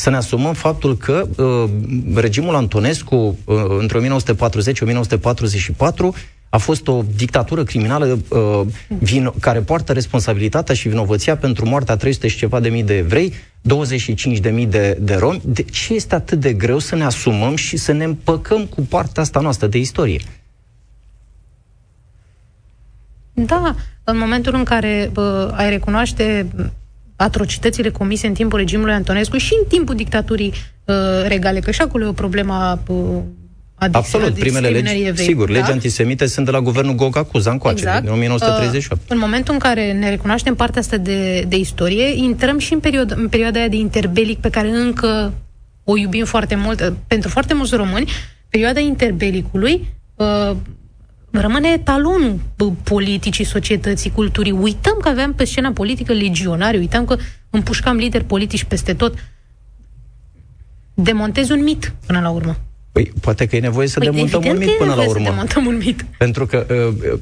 Să 0.03 0.09
ne 0.09 0.15
asumăm 0.15 0.53
faptul 0.53 0.97
că 0.97 1.27
uh, 1.37 1.69
regimul 2.15 2.55
Antonescu, 2.55 3.15
uh, 3.15 3.55
între 3.79 3.99
1940-1944, 3.99 4.03
a 6.49 6.57
fost 6.57 6.87
o 6.87 7.03
dictatură 7.15 7.63
criminală 7.63 8.19
uh, 8.29 8.61
vin, 8.87 9.31
care 9.39 9.59
poartă 9.59 9.93
responsabilitatea 9.93 10.75
și 10.75 10.89
vinovăția 10.89 11.37
pentru 11.37 11.65
moartea 11.67 11.95
300 11.95 12.27
și 12.27 12.37
ceva 12.37 12.59
de 12.59 12.69
mii 12.69 12.83
de 12.83 12.97
evrei, 12.97 13.33
25 13.61 14.39
de 14.39 14.49
mii 14.49 14.65
de, 14.65 14.97
de 15.01 15.15
romi. 15.15 15.41
De 15.43 15.61
ce 15.61 15.93
este 15.93 16.15
atât 16.15 16.39
de 16.39 16.53
greu 16.53 16.79
să 16.79 16.95
ne 16.95 17.03
asumăm 17.03 17.55
și 17.55 17.77
să 17.77 17.91
ne 17.91 18.03
împăcăm 18.03 18.65
cu 18.65 18.81
partea 18.81 19.21
asta 19.21 19.39
noastră 19.39 19.67
de 19.67 19.77
istorie? 19.77 20.21
Da, 23.33 23.75
în 24.03 24.17
momentul 24.17 24.55
în 24.55 24.63
care 24.63 25.09
bă, 25.13 25.53
ai 25.55 25.69
recunoaște 25.69 26.47
atrocitățile 27.15 27.89
comise 27.89 28.27
în 28.27 28.33
timpul 28.33 28.59
regimului 28.59 28.93
Antonescu 28.93 29.37
și 29.37 29.53
în 29.61 29.67
timpul 29.67 29.95
dictaturii 29.95 30.53
uh, 30.85 30.95
regale, 31.27 31.59
că 31.59 31.71
și 31.71 31.81
acolo 31.81 32.05
e 32.05 32.07
o 32.07 32.11
problemă 32.11 32.83
uh, 32.87 33.21
Absolut, 33.91 34.33
primele 34.33 34.67
legi, 34.67 35.03
evei, 35.03 35.25
sigur, 35.25 35.47
da? 35.47 35.53
legi 35.53 35.71
antisemite 35.71 36.25
sunt 36.25 36.45
de 36.45 36.51
la 36.51 36.61
guvernul 36.61 36.95
Goga 36.95 37.23
Cuza 37.23 37.51
încoace, 37.51 37.83
exact. 37.83 38.03
din 38.03 38.11
1938. 38.11 39.01
Uh, 39.01 39.07
în 39.09 39.17
momentul 39.17 39.53
în 39.53 39.59
care 39.59 39.93
ne 39.93 40.09
recunoaștem 40.09 40.55
partea 40.55 40.81
asta 40.81 40.97
de, 40.97 41.41
de 41.47 41.55
istorie, 41.55 42.23
intrăm 42.23 42.57
și 42.57 42.73
în, 42.73 42.79
perioada, 42.79 43.15
în 43.17 43.27
perioada 43.27 43.59
aia 43.59 43.67
de 43.67 43.75
interbelic 43.75 44.39
pe 44.39 44.49
care 44.49 44.69
încă 44.69 45.33
o 45.83 45.97
iubim 45.97 46.25
foarte 46.25 46.55
mult. 46.55 46.79
Uh, 46.81 46.87
pentru 47.07 47.29
foarte 47.29 47.53
mulți 47.53 47.75
români, 47.75 48.11
perioada 48.49 48.79
interbelicului 48.79 49.87
uh, 50.15 50.51
rămâne 51.41 51.69
etalonul 51.69 52.39
politicii, 52.83 53.43
societății, 53.43 54.11
culturii. 54.11 54.51
Uităm 54.51 54.97
că 55.01 55.09
aveam 55.09 55.33
pe 55.33 55.45
scena 55.45 55.71
politică 55.71 56.13
legionari, 56.13 56.77
uităm 56.77 57.05
că 57.05 57.17
împușcam 57.49 57.95
lideri 57.95 58.23
politici 58.23 58.63
peste 58.63 58.93
tot. 58.93 59.13
Demontezi 60.93 61.51
un 61.51 61.63
mit 61.63 61.93
până 62.05 62.19
la 62.19 62.29
urmă. 62.29 62.57
Păi, 62.93 63.11
poate 63.21 63.45
că 63.45 63.55
e 63.55 63.59
nevoie 63.59 63.87
să 63.87 63.99
păi, 63.99 64.09
demontăm 64.09 64.43
un 64.45 64.57
mit 64.57 64.71
până 64.77 64.93
la 64.93 65.07
urmă. 65.07 65.25
Să 65.25 65.31
demontăm 65.31 65.65
un 65.65 65.81
mit. 65.85 66.05
Pentru 66.17 66.45
că 66.45 66.65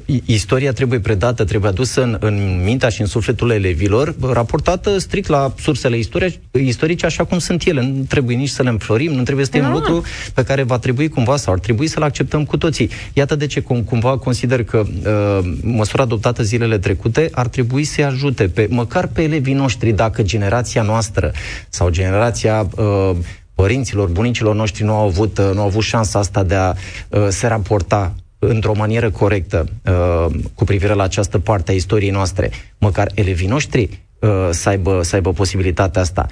uh, 0.06 0.18
istoria 0.24 0.72
trebuie 0.72 1.00
predată, 1.00 1.44
trebuie 1.44 1.70
adusă 1.70 2.02
în, 2.02 2.16
în 2.20 2.62
mintea 2.64 2.88
și 2.88 3.00
în 3.00 3.06
sufletul 3.06 3.50
elevilor, 3.50 4.14
raportată 4.32 4.98
strict 4.98 5.28
la 5.28 5.54
sursele 5.58 5.96
istorie, 5.98 6.40
istorice 6.50 7.06
așa 7.06 7.24
cum 7.24 7.38
sunt 7.38 7.64
ele. 7.64 7.80
Nu 7.80 8.04
trebuie 8.08 8.36
nici 8.36 8.48
să 8.48 8.62
le 8.62 8.68
înflorim, 8.68 9.12
nu 9.12 9.22
trebuie 9.22 9.44
să 9.44 9.50
fie 9.50 9.60
un 9.60 9.72
lucru 9.72 10.02
pe 10.34 10.42
care 10.42 10.62
va 10.62 10.78
trebui 10.78 11.08
cumva 11.08 11.36
sau 11.36 11.52
ar 11.52 11.58
trebui 11.58 11.86
să-l 11.86 12.02
acceptăm 12.02 12.44
cu 12.44 12.56
toții. 12.56 12.90
Iată 13.12 13.36
de 13.36 13.46
ce 13.46 13.60
cum, 13.60 13.82
cumva 13.82 14.18
consider 14.18 14.64
că 14.64 14.82
uh, 14.86 15.52
măsura 15.62 16.02
adoptată 16.02 16.42
zilele 16.42 16.78
trecute 16.78 17.28
ar 17.32 17.48
trebui 17.48 17.84
să 17.84 18.02
ajute 18.02 18.48
pe, 18.48 18.66
măcar 18.70 19.06
pe 19.06 19.22
elevii 19.22 19.54
noștri, 19.54 19.92
dacă 19.92 20.22
generația 20.22 20.82
noastră 20.82 21.32
sau 21.68 21.88
generația 21.88 22.68
uh, 22.76 23.10
părinților, 23.54 24.08
bunicilor 24.08 24.54
noștri 24.54 24.84
nu 24.84 24.92
au 24.92 25.06
avut, 25.06 25.38
uh, 25.38 25.50
nu 25.54 25.60
au 25.60 25.66
avut 25.66 25.82
șansa 25.82 26.18
asta 26.18 26.42
de 26.42 26.54
a 26.54 26.74
uh, 27.08 27.26
se 27.28 27.46
raporta 27.46 28.14
într-o 28.38 28.74
manieră 28.76 29.10
corectă 29.10 29.66
uh, 29.84 30.34
cu 30.54 30.64
privire 30.64 30.92
la 30.92 31.02
această 31.02 31.38
parte 31.38 31.70
a 31.70 31.74
istoriei 31.74 32.10
noastre, 32.10 32.50
măcar 32.78 33.10
elevii 33.14 33.46
noștri 33.46 34.00
uh, 34.18 34.48
să, 34.50 34.68
aibă, 34.68 35.02
să 35.02 35.14
aibă 35.14 35.32
posibilitatea 35.32 36.02
asta. 36.02 36.26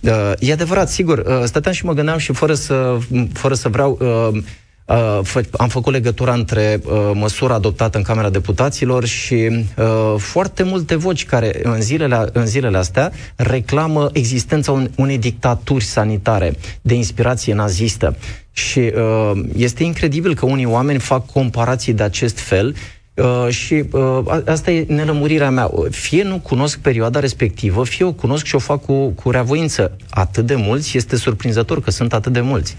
Uh, 0.00 0.32
e 0.38 0.52
adevărat, 0.52 0.88
sigur, 0.88 1.18
uh, 1.18 1.42
stăteam 1.44 1.74
și 1.74 1.84
mă 1.84 1.92
gândeam 1.92 2.18
și 2.18 2.32
fără 2.32 2.54
să, 2.54 2.98
fără 3.32 3.54
să 3.54 3.68
vreau... 3.68 3.98
Uh, 4.00 4.42
Uh, 4.86 5.20
fă, 5.22 5.42
am 5.52 5.68
făcut 5.68 5.92
legătura 5.92 6.32
între 6.32 6.80
uh, 6.84 7.10
măsura 7.14 7.54
adoptată 7.54 7.96
în 7.96 8.04
Camera 8.04 8.30
Deputaților 8.30 9.04
și 9.04 9.34
uh, 9.34 10.14
foarte 10.18 10.62
multe 10.62 10.94
voci 10.94 11.24
care 11.24 11.60
în 11.62 11.80
zilele, 11.80 12.28
în 12.32 12.46
zilele 12.46 12.76
astea 12.76 13.12
reclamă 13.36 14.10
existența 14.12 14.72
un, 14.72 14.90
unei 14.96 15.18
dictaturi 15.18 15.84
sanitare 15.84 16.54
de 16.80 16.94
inspirație 16.94 17.54
nazistă. 17.54 18.16
Și 18.52 18.78
uh, 18.78 19.32
este 19.56 19.82
incredibil 19.82 20.34
că 20.34 20.46
unii 20.46 20.66
oameni 20.66 20.98
fac 20.98 21.26
comparații 21.26 21.92
de 21.92 22.02
acest 22.02 22.38
fel 22.38 22.74
Uh, 23.16 23.48
și 23.48 23.84
uh, 23.90 24.42
asta 24.46 24.70
e 24.70 24.84
nelămurirea 24.88 25.50
mea. 25.50 25.70
Fie 25.90 26.22
nu 26.22 26.38
cunosc 26.38 26.78
perioada 26.78 27.20
respectivă, 27.20 27.84
fie 27.84 28.04
o 28.04 28.12
cunosc 28.12 28.44
și 28.44 28.54
o 28.54 28.58
fac 28.58 28.84
cu, 28.84 29.08
cu 29.08 29.30
reavoință. 29.30 29.96
Atât 30.10 30.46
de 30.46 30.54
mulți, 30.54 30.96
este 30.96 31.16
surprinzător 31.16 31.80
că 31.80 31.90
sunt 31.90 32.12
atât 32.12 32.32
de 32.32 32.40
mulți. 32.40 32.76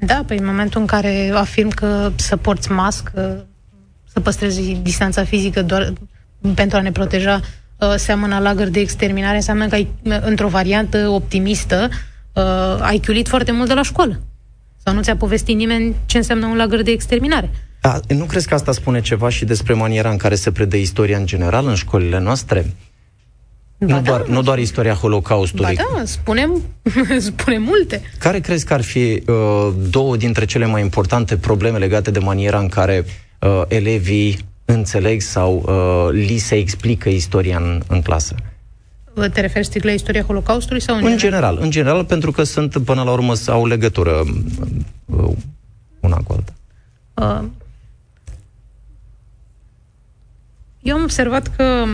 Da, 0.00 0.22
pe 0.26 0.34
în 0.34 0.44
momentul 0.44 0.80
în 0.80 0.86
care 0.86 1.30
afirm 1.34 1.68
că 1.68 2.12
să 2.16 2.36
porți 2.36 2.70
mască, 2.70 3.46
să 4.12 4.20
păstrezi 4.20 4.76
distanța 4.82 5.24
fizică 5.24 5.62
doar 5.62 5.92
pentru 6.54 6.76
a 6.76 6.80
ne 6.80 6.92
proteja, 6.92 7.40
uh, 7.78 7.94
seamănă 7.96 8.38
lagăr 8.38 8.68
de 8.68 8.80
exterminare, 8.80 9.36
înseamnă 9.36 9.66
că 9.66 9.74
ai, 9.74 9.88
într-o 10.20 10.48
variantă 10.48 11.08
optimistă, 11.08 11.88
uh, 12.32 12.42
ai 12.80 12.98
chiulit 12.98 13.28
foarte 13.28 13.52
mult 13.52 13.68
de 13.68 13.74
la 13.74 13.82
școală. 13.82 14.20
Sau 14.84 14.94
nu 14.94 15.02
ți-a 15.02 15.16
povestit 15.16 15.56
nimeni 15.56 15.94
ce 16.06 16.16
înseamnă 16.16 16.46
un 16.46 16.56
lagăr 16.56 16.82
de 16.82 16.90
exterminare. 16.90 17.50
Da, 17.80 18.00
nu 18.08 18.24
crezi 18.24 18.48
că 18.48 18.54
asta 18.54 18.72
spune 18.72 19.00
ceva 19.00 19.28
și 19.28 19.44
despre 19.44 19.74
maniera 19.74 20.10
în 20.10 20.16
care 20.16 20.34
se 20.34 20.52
predă 20.52 20.76
istoria 20.76 21.18
în 21.18 21.26
general 21.26 21.66
în 21.66 21.74
școlile 21.74 22.18
noastre? 22.18 22.74
Ba 23.80 23.86
nu, 23.86 23.92
da, 23.94 24.00
doar, 24.00 24.26
nu 24.26 24.42
doar 24.42 24.58
istoria 24.58 24.94
Holocaustului. 24.94 25.74
Ba 25.74 25.96
da, 25.96 26.04
spunem, 26.04 26.62
spunem 27.18 27.62
multe. 27.62 28.02
Care 28.18 28.40
crezi 28.40 28.64
că 28.64 28.74
ar 28.74 28.82
fi 28.82 29.22
uh, 29.26 29.72
două 29.90 30.16
dintre 30.16 30.44
cele 30.44 30.66
mai 30.66 30.82
importante 30.82 31.36
probleme 31.36 31.78
legate 31.78 32.10
de 32.10 32.18
maniera 32.18 32.58
în 32.58 32.68
care 32.68 33.04
uh, 33.40 33.62
elevii 33.68 34.38
înțeleg 34.64 35.20
sau 35.20 35.64
uh, 35.66 36.26
li 36.26 36.38
se 36.38 36.54
explică 36.54 37.08
istoria 37.08 37.56
în, 37.56 37.82
în 37.88 38.02
clasă? 38.02 38.34
Te 39.32 39.40
referi 39.40 39.64
strict 39.64 39.84
la 39.84 39.90
istoria 39.90 40.22
Holocaustului 40.22 40.80
sau 40.80 40.96
în, 40.96 41.04
în 41.04 41.16
general? 41.16 41.40
general? 41.40 41.64
În 41.64 41.70
general, 41.70 42.04
pentru 42.04 42.30
că 42.30 42.42
sunt, 42.42 42.78
până 42.84 43.02
la 43.02 43.10
urmă, 43.10 43.32
au 43.46 43.66
legătură 43.66 44.24
uh, 45.04 45.30
una 46.00 46.16
cu 46.16 46.32
alta. 46.32 46.52
Uh, 47.14 47.48
eu 50.82 50.96
am 50.96 51.02
observat 51.02 51.56
că 51.56 51.84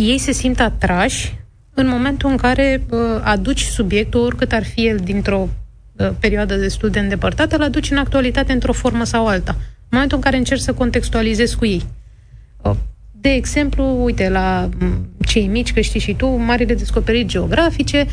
ei 0.00 0.18
se 0.18 0.32
simt 0.32 0.60
atrași 0.60 1.34
în 1.74 1.88
momentul 1.88 2.30
în 2.30 2.36
care 2.36 2.82
uh, 2.90 2.98
aduci 3.22 3.60
subiectul, 3.60 4.20
oricât 4.20 4.52
ar 4.52 4.64
fi 4.64 4.86
el 4.86 4.96
dintr-o 4.96 5.48
uh, 5.96 6.10
perioadă 6.20 6.56
destul 6.56 6.88
de 6.88 6.98
îndepărtată, 6.98 7.56
îl 7.56 7.62
aduci 7.62 7.90
în 7.90 7.96
actualitate 7.96 8.52
într-o 8.52 8.72
formă 8.72 9.04
sau 9.04 9.26
alta. 9.26 9.52
În 9.56 9.88
momentul 9.90 10.16
în 10.16 10.22
care 10.22 10.36
încerci 10.36 10.60
să 10.60 10.72
contextualizezi 10.72 11.56
cu 11.56 11.66
ei. 11.66 11.82
Uh, 12.62 12.74
de 13.12 13.28
exemplu, 13.28 14.04
uite, 14.04 14.28
la 14.28 14.68
mm, 14.78 15.08
cei 15.26 15.46
mici, 15.46 15.72
că 15.72 15.80
știi 15.80 16.00
și 16.00 16.14
tu, 16.14 16.26
marile 16.26 16.74
descoperiri 16.74 17.26
geografice, 17.26 18.06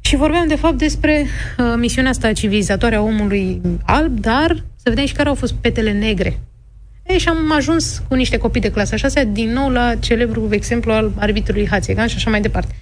și 0.00 0.16
vorbeam, 0.16 0.48
de 0.48 0.56
fapt, 0.56 0.78
despre 0.78 1.26
uh, 1.58 1.74
misiunea 1.76 2.10
asta 2.10 2.32
civilizatoare 2.32 2.94
a 2.94 3.02
omului 3.02 3.60
alb, 3.82 4.20
dar 4.20 4.64
să 4.76 4.88
vedem 4.88 5.06
și 5.06 5.14
care 5.14 5.28
au 5.28 5.34
fost 5.34 5.54
petele 5.54 5.92
negre 5.92 6.28
ei, 6.28 6.49
și 7.18 7.28
am 7.28 7.52
ajuns 7.52 8.02
cu 8.08 8.14
niște 8.14 8.36
copii 8.36 8.60
de 8.60 8.70
clasa 8.70 8.96
6 8.96 9.24
din 9.24 9.52
nou 9.52 9.70
la 9.70 9.94
celebrul 9.94 10.52
exemplu 10.52 10.92
al 10.92 11.12
arbitrului 11.16 11.68
Hațegan 11.68 12.06
și 12.06 12.16
așa 12.16 12.30
mai 12.30 12.40
departe. 12.40 12.74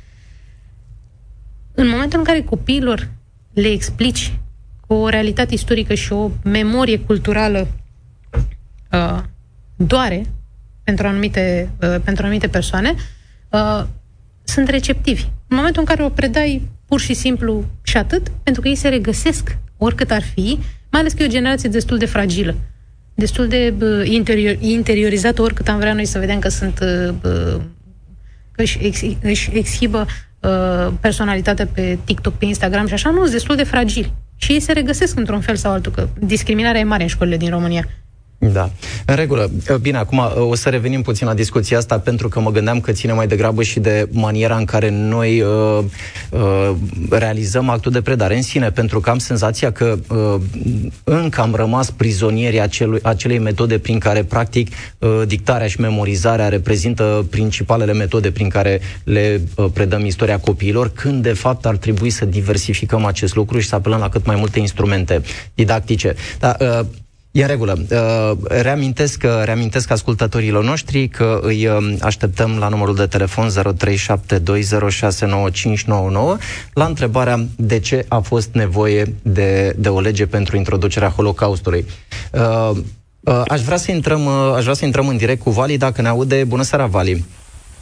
În 1.75 1.89
momentul 1.89 2.19
în 2.19 2.25
care 2.25 2.43
copiilor 2.43 3.09
le 3.53 3.69
explici 3.69 4.33
cu 4.87 4.95
o 4.95 5.09
realitate 5.09 5.55
istorică 5.55 5.95
și 5.95 6.13
o 6.13 6.31
memorie 6.43 6.99
culturală 6.99 7.69
uh, 8.93 9.19
doare 9.77 10.27
pentru 10.85 11.07
anumite, 11.07 11.71
uh, 11.83 11.97
pentru 12.05 12.25
anumite 12.25 12.49
persoane, 12.49 12.95
uh, 13.51 13.85
sunt 14.45 14.69
receptivi. 14.69 15.23
În 15.23 15.57
momentul 15.57 15.81
în 15.81 15.87
care 15.87 16.03
o 16.03 16.09
predai 16.09 16.69
pur 16.87 17.01
și 17.01 17.15
simplu 17.15 17.65
și 17.83 17.97
atât, 17.97 18.29
pentru 18.43 18.63
că 18.63 18.69
ei 18.69 18.75
se 18.75 18.89
regăsesc 18.89 19.57
oricât 19.77 20.11
ar 20.11 20.23
fi, 20.23 20.59
mai 20.91 21.01
ales 21.01 21.13
că 21.13 21.23
e 21.23 21.27
o 21.27 21.31
generație 21.31 21.69
destul 21.69 21.99
de 21.99 22.07
fragilă 22.07 22.55
destul 23.19 23.49
de 23.49 23.75
uh, 23.81 24.09
interior, 24.09 24.57
interiorizată, 24.59 25.43
oricât 25.43 25.69
am 25.69 25.79
vrea 25.79 25.93
noi 25.93 26.05
să 26.05 26.19
vedem 26.19 26.39
că 26.39 26.49
sunt 26.49 26.79
uh, 26.83 27.15
că 28.53 28.63
își, 28.63 28.79
ex, 28.83 29.01
își 29.23 29.51
exhibă 29.53 30.07
uh, 30.41 30.93
personalitatea 31.01 31.67
pe 31.67 31.99
TikTok, 32.05 32.35
pe 32.35 32.45
Instagram 32.45 32.87
și 32.87 32.93
așa, 32.93 33.11
nu, 33.11 33.21
sunt 33.21 33.31
destul 33.31 33.57
de 33.57 33.65
fragili. 33.65 34.13
Și 34.37 34.53
ei 34.53 34.61
se 34.61 34.73
regăsesc 34.73 35.19
într-un 35.19 35.41
fel 35.41 35.57
sau 35.57 35.73
altul, 35.73 35.93
că 35.93 36.09
discriminarea 36.21 36.81
e 36.81 36.85
mare 36.85 37.03
în 37.03 37.09
școlile 37.09 37.37
din 37.37 37.51
România. 37.51 37.85
Da, 38.41 38.71
în 39.07 39.15
regulă. 39.15 39.51
Bine, 39.81 39.97
acum 39.97 40.21
o 40.37 40.55
să 40.55 40.69
revenim 40.69 41.03
puțin 41.03 41.27
la 41.27 41.35
discuția 41.35 41.79
asta 41.79 41.99
pentru 41.99 42.29
că 42.29 42.41
mă 42.41 42.51
gândeam 42.51 42.81
că 42.81 42.93
ține 42.93 43.13
mai 43.13 43.27
degrabă 43.27 43.63
și 43.63 43.81
de 43.81 44.09
maniera 44.11 44.57
în 44.57 44.65
care 44.65 44.91
noi 44.91 45.41
uh, 45.41 45.85
uh, 46.31 46.71
realizăm 47.11 47.69
actul 47.69 47.93
de 47.93 48.01
predare 48.01 48.37
în 48.37 48.43
sine, 48.43 48.71
pentru 48.71 49.01
că 49.01 49.11
am 49.11 49.19
senzația 49.19 49.73
că 49.73 49.99
uh, 50.09 50.41
încă 51.05 51.41
am 51.41 51.55
rămas 51.55 51.91
prizonieri 51.91 52.61
acelui, 52.61 53.01
acelei 53.03 53.39
metode 53.39 53.79
prin 53.79 53.99
care, 53.99 54.23
practic, 54.25 54.69
uh, 54.99 55.23
dictarea 55.27 55.67
și 55.67 55.81
memorizarea 55.81 56.49
reprezintă 56.49 57.27
principalele 57.31 57.93
metode 57.93 58.31
prin 58.31 58.49
care 58.49 58.81
le 59.05 59.41
uh, 59.57 59.67
predăm 59.73 60.05
istoria 60.05 60.39
copiilor, 60.39 60.91
când, 60.95 61.23
de 61.23 61.33
fapt, 61.33 61.67
ar 61.67 61.77
trebui 61.77 62.11
să 62.11 62.25
diversificăm 62.25 63.05
acest 63.05 63.35
lucru 63.35 63.59
și 63.59 63.69
să 63.69 63.75
apelăm 63.75 63.99
la 63.99 64.09
cât 64.09 64.27
mai 64.27 64.37
multe 64.37 64.59
instrumente 64.59 65.23
didactice. 65.55 66.15
Dar, 66.39 66.57
uh, 66.61 66.87
E 67.39 67.43
în 67.43 67.49
regulă. 67.49 67.79
Uh, 67.91 68.33
reamintesc, 68.49 69.23
reamintesc 69.45 69.91
ascultătorilor 69.91 70.65
noștri 70.65 71.09
că 71.09 71.39
îi 71.43 71.67
um, 71.67 71.97
așteptăm 72.01 72.57
la 72.59 72.69
numărul 72.69 72.95
de 72.95 73.07
telefon 73.07 73.49
0372069599 73.49 73.53
la 76.73 76.85
întrebarea 76.85 77.47
de 77.57 77.79
ce 77.79 78.05
a 78.09 78.19
fost 78.19 78.49
nevoie 78.53 79.15
de, 79.23 79.75
de 79.77 79.89
o 79.89 80.01
lege 80.01 80.27
pentru 80.27 80.57
introducerea 80.57 81.09
Holocaustului. 81.09 81.85
Uh, 82.33 82.71
uh, 83.21 83.43
aș 83.49 83.61
vrea 83.61 83.77
să 83.77 83.93
intrăm, 83.93 84.29
aș 84.29 84.63
vrea 84.63 84.75
să 84.75 84.85
intrăm 84.85 85.09
în 85.09 85.17
direct 85.17 85.43
cu 85.43 85.51
Vali, 85.51 85.77
dacă 85.77 86.03
ne 86.03 86.09
aude. 86.09 86.45
Bună 86.45 86.63
seara, 86.63 86.87
Vali. 86.87 87.25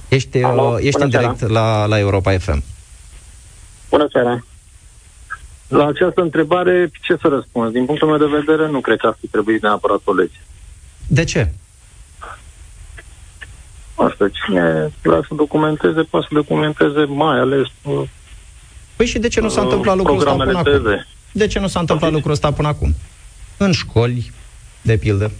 Ești, 0.08 0.42
Alo, 0.42 0.78
ești 0.80 1.02
în 1.02 1.08
direct 1.08 1.48
la, 1.48 1.86
la 1.86 1.98
Europa 1.98 2.38
FM. 2.38 2.62
Bună 3.90 4.08
seara. 4.12 4.44
La 5.68 5.86
această 5.86 6.20
întrebare, 6.20 6.90
ce 7.00 7.16
să 7.20 7.28
răspund? 7.28 7.72
Din 7.72 7.84
punctul 7.84 8.08
meu 8.08 8.28
de 8.28 8.36
vedere, 8.38 8.68
nu 8.68 8.80
cred 8.80 8.98
că 8.98 9.06
ar 9.06 9.16
fi 9.20 9.26
trebuit 9.26 9.62
neapărat 9.62 10.00
o 10.04 10.12
lege. 10.12 10.40
De 11.06 11.24
ce? 11.24 11.52
Asta, 13.94 14.28
cine 14.28 14.92
vrea 15.02 15.20
să 15.28 15.34
documenteze, 15.34 16.02
poate 16.02 16.26
să 16.28 16.34
documenteze 16.34 17.04
mai 17.04 17.38
ales 17.38 17.66
uh, 17.82 18.02
Păi 18.96 19.06
și 19.06 19.18
de 19.18 19.28
ce 19.28 19.40
nu 19.40 19.48
s-a 19.48 19.60
întâmplat 19.60 19.96
lucrul 19.96 20.18
ăsta 20.18 20.34
până 20.34 20.62
TV. 20.62 20.86
acum? 20.86 21.04
De 21.32 21.46
ce 21.46 21.58
nu 21.58 21.66
s-a 21.66 21.80
întâmplat 21.80 22.12
lucrul 22.12 22.32
ăsta 22.32 22.52
până 22.52 22.68
acum? 22.68 22.94
În 23.56 23.72
școli, 23.72 24.32
de 24.82 24.96
pildă. 24.96 25.30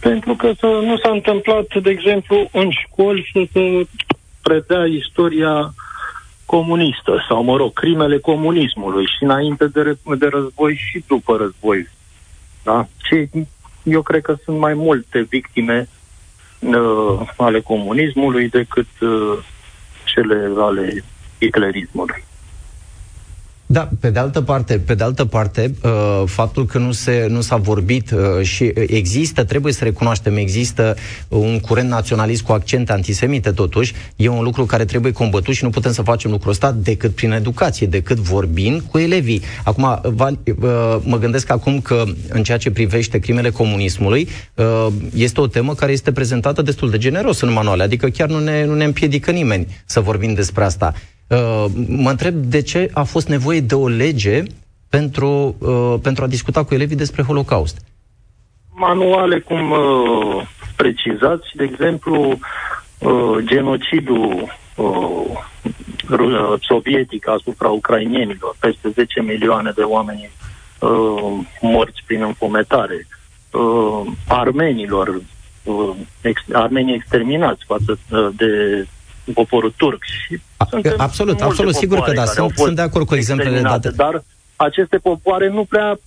Pentru 0.00 0.34
că 0.34 0.52
să 0.58 0.66
nu 0.66 0.98
s-a 0.98 1.10
întâmplat, 1.10 1.66
de 1.82 1.90
exemplu, 1.90 2.48
în 2.52 2.70
școli 2.70 3.30
să 3.32 3.40
se 3.52 3.86
predea 4.42 4.84
istoria 4.84 5.74
comunistă, 6.56 7.24
sau, 7.28 7.42
mă 7.42 7.56
rog, 7.56 7.72
crimele 7.72 8.18
comunismului 8.18 9.04
și 9.06 9.22
înainte 9.24 9.66
de, 9.66 9.96
de 10.18 10.26
război 10.26 10.74
și 10.74 11.04
după 11.06 11.36
război. 11.36 11.88
Da? 12.62 12.86
Și 13.04 13.28
eu 13.82 14.02
cred 14.02 14.22
că 14.22 14.36
sunt 14.44 14.58
mai 14.58 14.74
multe 14.74 15.26
victime 15.28 15.88
uh, 16.60 17.20
ale 17.36 17.60
comunismului 17.60 18.48
decât 18.48 18.88
uh, 19.00 19.38
cele 20.04 20.52
ale 20.58 21.04
hitlerismului. 21.40 22.24
Da, 23.78 23.88
pe 24.00 24.10
de 24.10 24.18
altă 24.18 24.42
parte, 24.42 24.78
pe 24.78 24.94
de 24.94 25.04
altă 25.04 25.24
parte 25.24 25.74
uh, 25.82 26.22
faptul 26.26 26.66
că 26.66 26.78
nu, 26.78 26.92
se, 26.92 27.26
nu 27.28 27.40
s-a 27.40 27.56
vorbit 27.56 28.10
uh, 28.10 28.42
și 28.42 28.72
există, 28.86 29.44
trebuie 29.44 29.72
să 29.72 29.84
recunoaștem, 29.84 30.36
există 30.36 30.96
un 31.28 31.60
curent 31.60 31.88
naționalist 31.88 32.42
cu 32.42 32.52
accente 32.52 32.92
antisemite 32.92 33.50
totuși, 33.50 33.94
e 34.16 34.28
un 34.28 34.42
lucru 34.42 34.64
care 34.64 34.84
trebuie 34.84 35.12
combătut 35.12 35.54
și 35.54 35.64
nu 35.64 35.70
putem 35.70 35.92
să 35.92 36.02
facem 36.02 36.30
lucrul 36.30 36.50
ăsta 36.50 36.72
decât 36.72 37.14
prin 37.14 37.32
educație, 37.32 37.86
decât 37.86 38.16
vorbind 38.16 38.80
cu 38.80 38.98
elevii. 38.98 39.42
Acum, 39.64 40.00
uh, 40.04 40.96
mă 41.02 41.18
gândesc 41.18 41.50
acum 41.50 41.80
că 41.80 42.04
în 42.28 42.42
ceea 42.42 42.58
ce 42.58 42.70
privește 42.70 43.18
crimele 43.18 43.50
comunismului, 43.50 44.28
este 45.14 45.40
o 45.40 45.46
temă 45.46 45.74
care 45.74 45.92
este 45.92 46.12
prezentată 46.12 46.62
destul 46.62 46.90
de 46.90 46.98
generos 46.98 47.40
în 47.40 47.52
manuale, 47.52 47.82
adică 47.82 48.08
chiar 48.08 48.28
nu 48.28 48.38
ne, 48.38 48.64
nu 48.64 48.74
ne 48.74 48.84
împiedică 48.84 49.30
nimeni 49.30 49.66
să 49.84 50.00
vorbim 50.00 50.34
despre 50.34 50.64
asta. 50.64 50.94
Uh, 51.28 51.64
mă 51.88 52.10
întreb 52.10 52.34
de 52.34 52.62
ce 52.62 52.90
a 52.92 53.02
fost 53.02 53.28
nevoie 53.28 53.60
de 53.60 53.74
o 53.74 53.88
lege 53.88 54.42
pentru, 54.88 55.56
uh, 55.58 55.94
pentru 56.02 56.24
a 56.24 56.26
discuta 56.26 56.64
cu 56.64 56.74
elevii 56.74 56.96
despre 56.96 57.22
Holocaust. 57.22 57.80
Manuale, 58.74 59.38
cum 59.38 59.70
uh, 59.70 60.46
precizați, 60.76 61.48
de 61.56 61.64
exemplu, 61.64 62.38
uh, 62.98 63.36
genocidul 63.44 64.58
uh, 64.76 66.60
sovietic 66.60 67.28
asupra 67.28 67.68
ucrainienilor, 67.68 68.56
peste 68.60 68.88
10 68.88 69.20
milioane 69.20 69.72
de 69.74 69.82
oameni 69.82 70.30
uh, 70.78 71.38
morți 71.60 72.02
prin 72.06 72.22
înfometare, 72.22 73.06
uh, 73.52 74.12
armenilor, 74.28 75.20
uh, 75.64 75.90
ex, 76.20 76.40
armenii 76.52 76.94
exterminați 76.94 77.64
față 77.64 77.98
uh, 78.10 78.28
de 79.28 79.34
poporul 79.34 79.72
turc. 79.76 80.02
Și 80.04 80.40
absolut, 80.96 81.40
absolut, 81.40 81.74
sigur 81.74 82.00
că 82.00 82.12
da, 82.12 82.24
sunt, 82.24 82.52
sunt 82.56 82.76
de 82.76 82.82
acord 82.82 83.06
cu 83.06 83.14
exemplele 83.14 83.60
date. 83.60 83.90
Dar 83.90 84.24
aceste 84.56 84.96
popoare 84.96 85.48
nu 85.48 85.64
prea, 85.64 85.98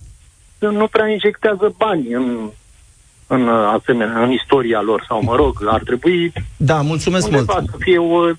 nu 0.58 0.86
prea 0.86 1.08
injectează 1.08 1.74
bani 1.76 2.12
în, 2.12 2.50
în 3.26 3.48
asemenea, 3.48 4.22
în 4.22 4.30
istoria 4.30 4.80
lor, 4.80 5.04
sau 5.08 5.22
mă 5.22 5.36
rog, 5.36 5.64
ar 5.66 5.82
trebui 5.84 6.32
da, 6.56 6.80
mulțumesc 6.80 7.30
mult. 7.30 7.50
să 7.50 7.76
fie 7.78 7.98
o, 7.98 8.30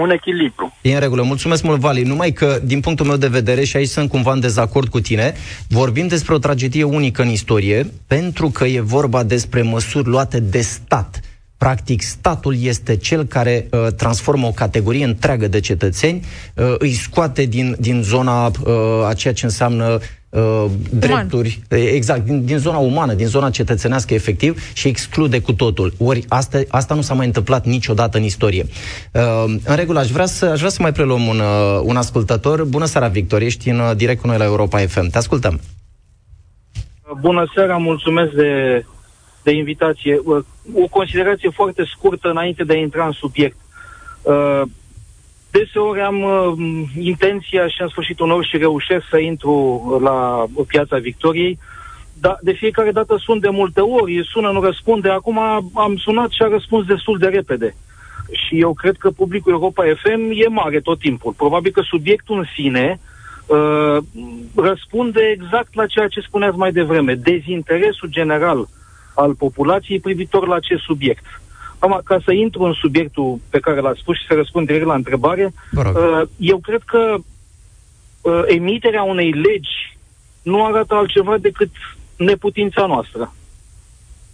un 0.00 0.10
echilibru. 0.10 0.76
E 0.80 0.94
în 0.94 1.00
regulă. 1.00 1.22
Mulțumesc 1.22 1.62
mult, 1.62 1.80
Vali. 1.80 2.02
Numai 2.02 2.32
că, 2.32 2.58
din 2.64 2.80
punctul 2.80 3.06
meu 3.06 3.16
de 3.16 3.26
vedere, 3.26 3.64
și 3.64 3.76
aici 3.76 3.88
sunt 3.88 4.08
cumva 4.08 4.32
în 4.32 4.40
dezacord 4.40 4.88
cu 4.88 5.00
tine, 5.00 5.34
vorbim 5.68 6.06
despre 6.06 6.34
o 6.34 6.38
tragedie 6.38 6.84
unică 6.84 7.22
în 7.22 7.28
istorie, 7.28 7.92
pentru 8.06 8.48
că 8.48 8.64
e 8.64 8.80
vorba 8.80 9.22
despre 9.22 9.62
măsuri 9.62 10.08
luate 10.08 10.40
de 10.40 10.60
stat 10.60 11.20
Practic, 11.64 12.02
statul 12.02 12.56
este 12.62 12.96
cel 12.96 13.24
care 13.24 13.68
uh, 13.70 13.86
transformă 13.96 14.46
o 14.46 14.50
categorie 14.50 15.04
întreagă 15.04 15.48
de 15.48 15.60
cetățeni, 15.60 16.24
uh, 16.54 16.74
îi 16.78 16.92
scoate 16.92 17.44
din, 17.44 17.76
din 17.78 18.02
zona 18.02 18.46
uh, 18.46 19.06
a 19.06 19.12
ceea 19.14 19.32
ce 19.34 19.44
înseamnă 19.44 19.98
uh, 20.28 20.64
drepturi, 20.90 21.62
Uman. 21.70 21.86
exact, 21.86 22.24
din, 22.24 22.44
din 22.44 22.58
zona 22.58 22.76
umană, 22.76 23.12
din 23.12 23.26
zona 23.26 23.50
cetățenească 23.50 24.14
efectiv 24.14 24.72
și 24.72 24.88
exclude 24.88 25.40
cu 25.40 25.52
totul. 25.52 25.92
Ori 25.98 26.24
asta, 26.28 26.60
asta 26.68 26.94
nu 26.94 27.00
s-a 27.00 27.14
mai 27.14 27.26
întâmplat 27.26 27.66
niciodată 27.66 28.18
în 28.18 28.24
istorie. 28.24 28.66
Uh, 29.12 29.44
în 29.64 29.76
regulă, 29.76 29.98
aș 29.98 30.10
vrea 30.10 30.26
să, 30.26 30.44
aș 30.44 30.58
vrea 30.58 30.70
să 30.70 30.82
mai 30.82 30.92
preluăm 30.92 31.26
un, 31.26 31.38
uh, 31.38 31.80
un 31.82 31.96
ascultător. 31.96 32.64
Bună 32.64 32.84
seara, 32.84 33.08
Victor, 33.08 33.42
ești 33.42 33.68
în 33.68 33.78
uh, 33.78 33.96
direct 33.96 34.20
cu 34.20 34.26
noi 34.26 34.38
la 34.38 34.44
Europa 34.44 34.78
FM. 34.78 35.10
Te 35.10 35.18
ascultăm. 35.18 35.60
Bună 37.20 37.50
seara, 37.54 37.76
mulțumesc 37.76 38.32
de 38.32 38.84
de 39.44 39.52
invitație. 39.52 40.20
Uh, 40.24 40.44
o 40.74 40.86
considerație 40.90 41.50
foarte 41.50 41.84
scurtă 41.84 42.28
înainte 42.28 42.64
de 42.64 42.72
a 42.72 42.76
intra 42.76 43.06
în 43.06 43.12
subiect. 43.12 43.56
Uh, 44.22 44.62
deseori 45.50 46.00
am 46.00 46.22
uh, 46.22 46.52
intenția 46.98 47.68
și 47.68 47.82
în 47.82 47.88
sfârșit 47.88 48.18
unor 48.18 48.44
și 48.44 48.56
reușesc 48.56 49.04
să 49.10 49.18
intru 49.18 49.54
la 50.02 50.44
piața 50.66 50.96
Victoriei, 50.96 51.58
dar 52.20 52.38
de 52.42 52.52
fiecare 52.52 52.90
dată 52.90 53.16
sun 53.18 53.38
de 53.38 53.48
multe 53.48 53.80
ori, 53.80 54.28
sună, 54.32 54.50
nu 54.50 54.60
răspunde. 54.60 55.08
Acum 55.08 55.38
am 55.74 55.96
sunat 55.96 56.30
și 56.30 56.42
a 56.42 56.48
răspuns 56.48 56.86
destul 56.86 57.18
de 57.18 57.26
repede. 57.26 57.74
Și 58.32 58.60
eu 58.60 58.72
cred 58.72 58.96
că 58.96 59.10
publicul 59.10 59.52
Europa 59.52 59.82
FM 60.02 60.30
e 60.30 60.48
mare 60.48 60.80
tot 60.80 60.98
timpul. 60.98 61.32
Probabil 61.32 61.72
că 61.72 61.80
subiectul 61.80 62.38
în 62.38 62.44
sine 62.54 63.00
uh, 63.46 63.96
răspunde 64.54 65.20
exact 65.20 65.74
la 65.74 65.86
ceea 65.86 66.08
ce 66.08 66.20
spuneați 66.20 66.56
mai 66.56 66.72
devreme. 66.72 67.14
Dezinteresul 67.14 68.08
general 68.08 68.58
uh, 68.58 68.66
al 69.14 69.34
populației 69.34 70.00
privitor 70.00 70.46
la 70.46 70.54
acest 70.54 70.82
subiect. 70.82 71.24
Acum, 71.78 72.00
ca 72.04 72.18
să 72.24 72.32
intru 72.32 72.62
în 72.62 72.72
subiectul 72.72 73.38
pe 73.50 73.58
care 73.58 73.80
l-ați 73.80 74.00
spus 74.00 74.16
și 74.16 74.26
să 74.26 74.34
răspund 74.34 74.66
direct 74.66 74.86
la 74.86 74.94
întrebare, 74.94 75.52
uh, 75.76 76.22
eu 76.36 76.58
cred 76.58 76.82
că 76.84 77.14
uh, 78.22 78.42
emiterea 78.46 79.02
unei 79.02 79.30
legi 79.30 79.96
nu 80.42 80.64
arată 80.64 80.94
altceva 80.94 81.38
decât 81.38 81.70
neputința 82.16 82.86
noastră. 82.86 83.34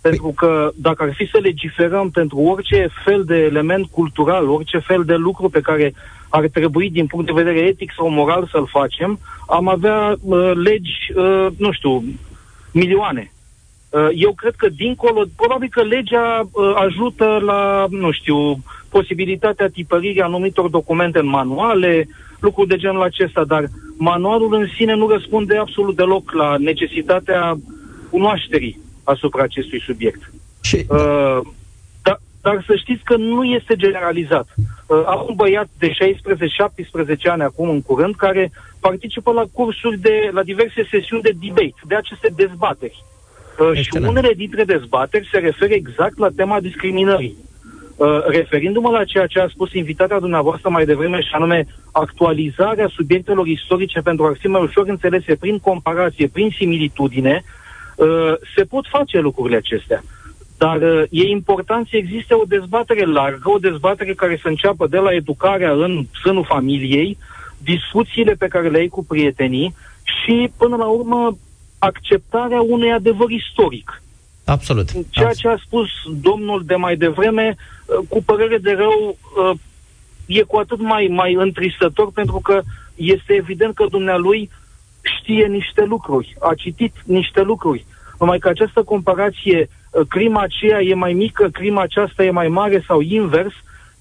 Pentru 0.00 0.32
că 0.36 0.70
dacă 0.74 1.02
ar 1.02 1.14
fi 1.14 1.28
să 1.32 1.38
legiferăm 1.42 2.10
pentru 2.10 2.38
orice 2.38 2.88
fel 3.04 3.24
de 3.24 3.36
element 3.36 3.86
cultural, 3.86 4.48
orice 4.48 4.78
fel 4.78 5.04
de 5.04 5.14
lucru 5.14 5.48
pe 5.48 5.60
care 5.60 5.94
ar 6.28 6.48
trebui 6.48 6.90
din 6.90 7.06
punct 7.06 7.26
de 7.26 7.42
vedere 7.42 7.66
etic 7.66 7.92
sau 7.96 8.08
moral 8.08 8.48
să-l 8.50 8.66
facem, 8.66 9.18
am 9.46 9.68
avea 9.68 10.16
uh, 10.20 10.50
legi, 10.54 11.12
uh, 11.14 11.46
nu 11.56 11.72
știu, 11.72 12.04
milioane. 12.72 13.32
Uh, 13.90 14.08
eu 14.14 14.32
cred 14.32 14.54
că 14.54 14.68
dincolo, 14.68 15.24
probabil 15.36 15.68
că 15.70 15.82
legea 15.82 16.40
uh, 16.52 16.72
ajută 16.74 17.38
la, 17.44 17.86
nu 17.88 18.10
știu, 18.10 18.62
posibilitatea 18.88 19.68
tipăririi 19.68 20.20
anumitor 20.20 20.68
documente 20.68 21.18
în 21.18 21.28
manuale, 21.28 22.08
lucruri 22.40 22.68
de 22.68 22.76
genul 22.76 23.02
acesta, 23.02 23.44
dar 23.44 23.64
manualul 23.96 24.54
în 24.54 24.66
sine 24.76 24.94
nu 24.94 25.08
răspunde 25.08 25.56
absolut 25.56 25.96
deloc 25.96 26.32
la 26.32 26.56
necesitatea 26.58 27.58
cunoașterii 28.10 28.80
asupra 29.04 29.42
acestui 29.42 29.80
subiect. 29.80 30.32
Și... 30.60 30.86
Uh, 30.88 31.40
dar, 32.02 32.20
dar 32.42 32.64
să 32.66 32.76
știți 32.76 33.04
că 33.04 33.16
nu 33.16 33.44
este 33.44 33.76
generalizat. 33.76 34.54
Uh, 34.86 35.02
am 35.06 35.24
un 35.28 35.34
băiat 35.34 35.68
de 35.78 35.90
16-17 35.90 35.92
ani 37.24 37.42
acum 37.42 37.68
în 37.68 37.82
curând 37.82 38.14
care 38.14 38.50
participă 38.80 39.32
la 39.32 39.44
cursuri 39.52 39.98
de, 39.98 40.30
la 40.32 40.42
diverse 40.42 40.86
sesiuni 40.90 41.22
de 41.22 41.36
debate, 41.40 41.74
de 41.86 41.94
aceste 41.94 42.32
dezbateri 42.36 43.04
Uh, 43.04 43.19
și 43.74 43.88
unele 44.06 44.32
dintre 44.36 44.64
dezbateri 44.64 45.28
se 45.32 45.38
referă 45.38 45.72
exact 45.72 46.18
la 46.18 46.28
tema 46.36 46.60
discriminării. 46.60 47.36
Uh, 47.96 48.24
referindu-mă 48.26 48.90
la 48.90 49.04
ceea 49.04 49.26
ce 49.26 49.40
a 49.40 49.48
spus 49.48 49.72
invitata 49.72 50.18
dumneavoastră 50.18 50.68
mai 50.68 50.84
devreme, 50.84 51.20
și 51.20 51.30
anume 51.32 51.66
actualizarea 51.92 52.90
subiectelor 52.94 53.46
istorice 53.46 54.00
pentru 54.00 54.24
a 54.24 54.32
fi 54.38 54.46
mai 54.46 54.62
ușor 54.62 54.88
înțelese 54.88 55.34
prin 55.34 55.58
comparație, 55.58 56.28
prin 56.28 56.50
similitudine, 56.56 57.44
uh, 57.96 58.32
se 58.56 58.64
pot 58.64 58.86
face 58.90 59.18
lucrurile 59.18 59.56
acestea. 59.56 60.02
Dar 60.58 60.76
uh, 60.82 61.02
e 61.10 61.22
important 61.28 61.86
să 61.88 61.96
existe 61.96 62.34
o 62.34 62.44
dezbatere 62.48 63.04
largă, 63.04 63.50
o 63.50 63.58
dezbatere 63.58 64.14
care 64.14 64.38
să 64.42 64.48
înceapă 64.48 64.86
de 64.86 64.98
la 64.98 65.14
educarea 65.14 65.72
în 65.72 66.04
sânul 66.22 66.44
familiei, 66.48 67.18
discuțiile 67.62 68.32
pe 68.38 68.48
care 68.48 68.68
le 68.68 68.78
ai 68.78 68.88
cu 68.88 69.04
prietenii 69.04 69.74
și, 70.02 70.50
până 70.56 70.76
la 70.76 70.86
urmă, 70.86 71.36
acceptarea 71.80 72.60
unui 72.60 72.92
adevăr 72.92 73.30
istoric. 73.30 74.02
Absolut. 74.44 74.88
Ceea 75.10 75.32
ce 75.32 75.48
a 75.48 75.56
spus 75.64 75.88
domnul 76.20 76.62
de 76.64 76.74
mai 76.74 76.96
devreme, 76.96 77.56
uh, 77.56 78.06
cu 78.08 78.22
părere 78.22 78.58
de 78.58 78.72
rău, 78.72 79.18
uh, 79.50 79.58
e 80.26 80.42
cu 80.42 80.56
atât 80.56 80.80
mai, 80.80 81.06
mai 81.10 81.34
întristător 81.34 82.10
pentru 82.12 82.38
că 82.38 82.60
este 82.94 83.32
evident 83.32 83.74
că 83.74 83.84
dumnealui 83.90 84.50
știe 85.02 85.46
niște 85.46 85.84
lucruri, 85.84 86.36
a 86.40 86.54
citit 86.54 86.94
niște 87.04 87.42
lucruri. 87.42 87.84
Numai 88.18 88.38
că 88.38 88.48
această 88.48 88.82
comparație, 88.82 89.68
uh, 89.90 90.06
crima 90.08 90.42
aceea 90.42 90.80
e 90.80 90.94
mai 90.94 91.12
mică, 91.12 91.48
crima 91.48 91.82
aceasta 91.82 92.24
e 92.24 92.30
mai 92.30 92.48
mare 92.48 92.84
sau 92.86 93.00
invers, 93.00 93.54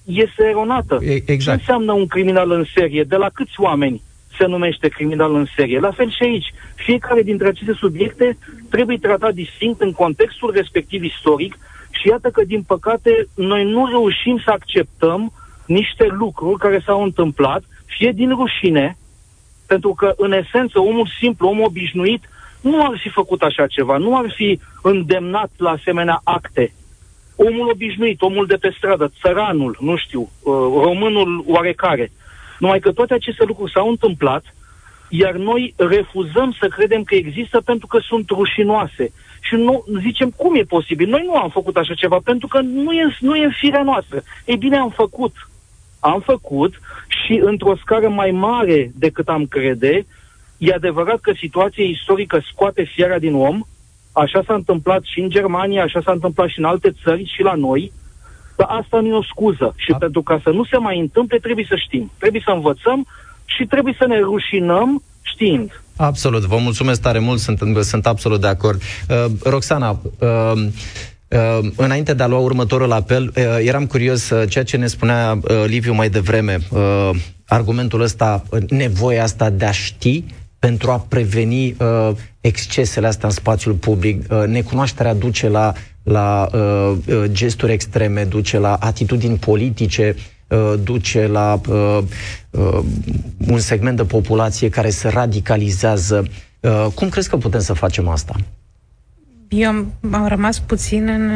este 0.04 0.44
eronată. 0.48 0.98
Exact. 1.02 1.40
Ce 1.40 1.50
înseamnă 1.50 1.92
un 1.92 2.06
criminal 2.06 2.50
în 2.50 2.64
serie? 2.74 3.02
De 3.02 3.16
la 3.16 3.28
câți 3.28 3.54
oameni? 3.60 4.02
Se 4.40 4.46
numește 4.46 4.88
criminal 4.88 5.34
în 5.34 5.46
serie. 5.56 5.78
La 5.78 5.90
fel 5.90 6.10
și 6.10 6.22
aici. 6.22 6.52
Fiecare 6.74 7.22
dintre 7.22 7.48
aceste 7.48 7.72
subiecte 7.72 8.38
trebuie 8.70 8.98
tratat 8.98 9.34
distinct 9.34 9.80
în 9.80 9.92
contextul 9.92 10.52
respectiv 10.54 11.02
istoric 11.02 11.58
și 11.90 12.08
iată 12.08 12.30
că, 12.30 12.44
din 12.44 12.62
păcate, 12.62 13.28
noi 13.34 13.64
nu 13.64 13.86
reușim 13.86 14.40
să 14.44 14.50
acceptăm 14.50 15.32
niște 15.66 16.06
lucruri 16.10 16.58
care 16.58 16.82
s-au 16.86 17.02
întâmplat, 17.02 17.62
fie 17.84 18.10
din 18.10 18.30
rușine, 18.30 18.96
pentru 19.66 19.94
că, 19.94 20.12
în 20.16 20.32
esență, 20.32 20.80
omul 20.80 21.08
simplu, 21.20 21.48
omul 21.48 21.64
obișnuit, 21.64 22.22
nu 22.60 22.84
ar 22.84 22.98
fi 23.02 23.08
făcut 23.08 23.42
așa 23.42 23.66
ceva, 23.66 23.96
nu 23.96 24.16
ar 24.16 24.32
fi 24.36 24.60
îndemnat 24.82 25.50
la 25.56 25.70
asemenea 25.70 26.20
acte. 26.24 26.72
Omul 27.36 27.68
obișnuit, 27.70 28.20
omul 28.20 28.46
de 28.46 28.56
pe 28.56 28.74
stradă, 28.76 29.12
țăranul, 29.20 29.76
nu 29.80 29.96
știu, 29.96 30.20
uh, 30.20 30.52
românul 30.84 31.44
oarecare, 31.46 32.10
numai 32.60 32.80
că 32.80 32.92
toate 32.92 33.14
aceste 33.14 33.44
lucruri 33.44 33.72
s-au 33.72 33.88
întâmplat, 33.88 34.44
iar 35.08 35.34
noi 35.34 35.74
refuzăm 35.76 36.56
să 36.60 36.68
credem 36.68 37.02
că 37.02 37.14
există 37.14 37.60
pentru 37.60 37.86
că 37.86 37.98
sunt 37.98 38.28
rușinoase. 38.28 39.12
Și 39.40 39.54
nu 39.54 39.84
zicem 40.00 40.30
cum 40.30 40.54
e 40.56 40.62
posibil. 40.62 41.08
Noi 41.08 41.22
nu 41.26 41.36
am 41.36 41.50
făcut 41.50 41.76
așa 41.76 41.94
ceva 41.94 42.18
pentru 42.24 42.46
că 42.46 42.60
nu 42.60 42.92
e, 42.92 43.16
nu 43.20 43.36
e 43.36 43.44
în 43.44 43.52
firea 43.60 43.82
noastră. 43.82 44.22
Ei 44.44 44.56
bine, 44.56 44.76
am 44.76 44.90
făcut. 44.90 45.34
Am 46.00 46.20
făcut 46.20 46.80
și 47.08 47.40
într-o 47.44 47.76
scară 47.76 48.08
mai 48.08 48.30
mare 48.30 48.90
decât 48.94 49.28
am 49.28 49.46
crede, 49.46 50.06
e 50.58 50.72
adevărat 50.72 51.20
că 51.20 51.32
situația 51.36 51.84
istorică 51.84 52.42
scoate 52.52 52.82
fiera 52.82 53.18
din 53.18 53.34
om, 53.34 53.62
așa 54.12 54.42
s-a 54.46 54.54
întâmplat 54.54 55.02
și 55.02 55.20
în 55.20 55.30
Germania, 55.30 55.82
așa 55.82 56.00
s-a 56.00 56.12
întâmplat 56.12 56.48
și 56.48 56.58
în 56.58 56.64
alte 56.64 56.92
țări 57.02 57.32
și 57.34 57.42
la 57.42 57.54
noi, 57.54 57.92
dar 58.60 58.78
asta 58.80 59.00
nu 59.00 59.06
e 59.06 59.12
o 59.12 59.22
scuză. 59.22 59.74
Și 59.76 59.92
A... 59.92 59.96
pentru 59.96 60.22
ca 60.22 60.40
să 60.42 60.50
nu 60.50 60.64
se 60.64 60.76
mai 60.76 60.98
întâmple, 60.98 61.38
trebuie 61.38 61.66
să 61.68 61.76
știm. 61.76 62.10
Trebuie 62.18 62.42
să 62.44 62.50
învățăm 62.50 63.06
și 63.44 63.64
trebuie 63.64 63.94
să 63.98 64.06
ne 64.06 64.18
rușinăm 64.18 65.02
știind. 65.22 65.82
Absolut. 65.96 66.42
Vă 66.42 66.56
mulțumesc 66.56 67.00
tare 67.00 67.18
mult. 67.18 67.38
Sunt, 67.38 67.58
sunt 67.80 68.06
absolut 68.06 68.40
de 68.40 68.46
acord. 68.46 68.82
Uh, 69.08 69.24
Roxana, 69.44 70.00
uh, 70.18 70.52
Uh, 71.30 71.70
înainte 71.76 72.14
de 72.14 72.22
a 72.22 72.26
lua 72.26 72.38
următorul 72.38 72.92
apel, 72.92 73.32
uh, 73.36 73.44
eram 73.64 73.86
curios 73.86 74.30
uh, 74.30 74.48
ceea 74.48 74.64
ce 74.64 74.76
ne 74.76 74.86
spunea 74.86 75.38
uh, 75.42 75.64
Liviu 75.66 75.92
mai 75.92 76.08
devreme, 76.08 76.58
uh, 76.70 77.10
argumentul 77.46 78.00
ăsta, 78.00 78.42
uh, 78.50 78.60
nevoia 78.68 79.22
asta 79.22 79.50
de 79.50 79.64
a 79.64 79.70
ști 79.70 80.24
pentru 80.58 80.90
a 80.90 80.98
preveni 81.08 81.76
uh, 81.78 82.10
excesele 82.40 83.06
astea 83.06 83.28
în 83.28 83.34
spațiul 83.34 83.74
public. 83.74 84.24
Uh, 84.30 84.42
necunoașterea 84.46 85.14
duce 85.14 85.48
la 85.48 85.72
la 86.10 86.48
uh, 86.52 86.96
uh, 87.06 87.24
gesturi 87.30 87.72
extreme, 87.72 88.24
duce 88.24 88.58
la 88.58 88.74
atitudini 88.74 89.36
politice, 89.36 90.14
uh, 90.48 90.74
duce 90.82 91.26
la 91.26 91.60
uh, 91.68 91.98
uh, 92.50 92.78
un 93.48 93.58
segment 93.58 93.96
de 93.96 94.04
populație 94.04 94.68
care 94.68 94.90
se 94.90 95.08
radicalizează. 95.08 96.24
Uh, 96.60 96.86
cum 96.94 97.08
crezi 97.08 97.28
că 97.28 97.36
putem 97.36 97.60
să 97.60 97.72
facem 97.72 98.08
asta? 98.08 98.34
Eu 99.48 99.68
am, 99.68 99.92
am 100.10 100.26
rămas 100.26 100.58
puțin 100.58 101.08
în 101.08 101.30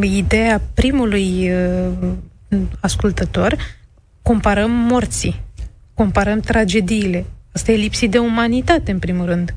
uh, 0.00 0.10
ideea 0.10 0.60
primului 0.74 1.50
uh, 1.50 2.58
ascultător. 2.80 3.56
Comparăm 4.22 4.70
morții, 4.70 5.40
comparăm 5.94 6.40
tragediile. 6.40 7.24
Asta 7.52 7.72
e 7.72 7.76
lipsit 7.76 8.10
de 8.10 8.18
umanitate, 8.18 8.90
în 8.90 8.98
primul 8.98 9.26
rând. 9.26 9.54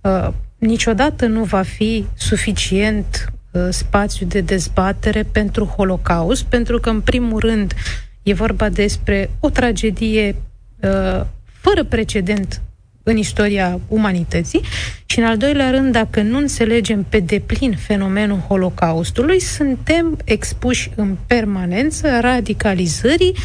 Uh, 0.00 0.28
niciodată 0.58 1.26
nu 1.26 1.44
va 1.44 1.62
fi 1.62 2.04
suficient 2.14 3.32
Uh, 3.34 3.39
spațiu 3.70 4.26
de 4.26 4.40
dezbatere 4.40 5.22
pentru 5.22 5.64
Holocaust, 5.64 6.44
pentru 6.44 6.78
că, 6.78 6.90
în 6.90 7.00
primul 7.00 7.38
rând, 7.38 7.74
e 8.22 8.32
vorba 8.32 8.68
despre 8.68 9.30
o 9.40 9.50
tragedie 9.50 10.36
uh, 10.80 11.24
fără 11.44 11.84
precedent 11.88 12.62
în 13.02 13.16
istoria 13.16 13.80
umanității 13.88 14.60
și, 15.04 15.18
în 15.18 15.24
al 15.24 15.36
doilea 15.36 15.70
rând, 15.70 15.92
dacă 15.92 16.22
nu 16.22 16.38
înțelegem 16.38 17.02
pe 17.08 17.20
deplin 17.20 17.76
fenomenul 17.76 18.38
Holocaustului, 18.38 19.40
suntem 19.40 20.18
expuși 20.24 20.90
în 20.96 21.16
permanență 21.26 22.20
radicalizării 22.20 23.36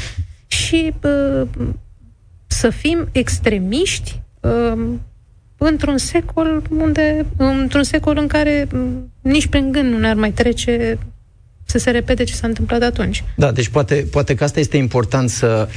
și 0.47 0.93
uh, 1.03 1.47
să 2.47 2.69
fim 2.69 3.07
extremiști 3.11 4.21
uh, 4.39 4.89
într-un 5.57 5.97
secol 5.97 6.61
unde, 6.69 7.25
într-un 7.37 7.83
secol 7.83 8.17
în 8.17 8.27
care 8.27 8.67
nici 9.31 9.47
prin 9.47 9.71
gând 9.71 9.91
nu 9.91 9.97
ne-ar 9.97 10.15
mai 10.15 10.31
trece 10.31 10.97
să 11.65 11.77
se 11.77 11.91
repete 11.91 12.23
ce 12.23 12.33
s-a 12.33 12.47
întâmplat 12.47 12.81
atunci. 12.81 13.23
Da, 13.35 13.51
deci 13.51 13.67
poate, 13.67 14.07
poate 14.11 14.35
că 14.35 14.43
asta 14.43 14.59
este 14.59 14.77
important 14.77 15.29
să, 15.29 15.67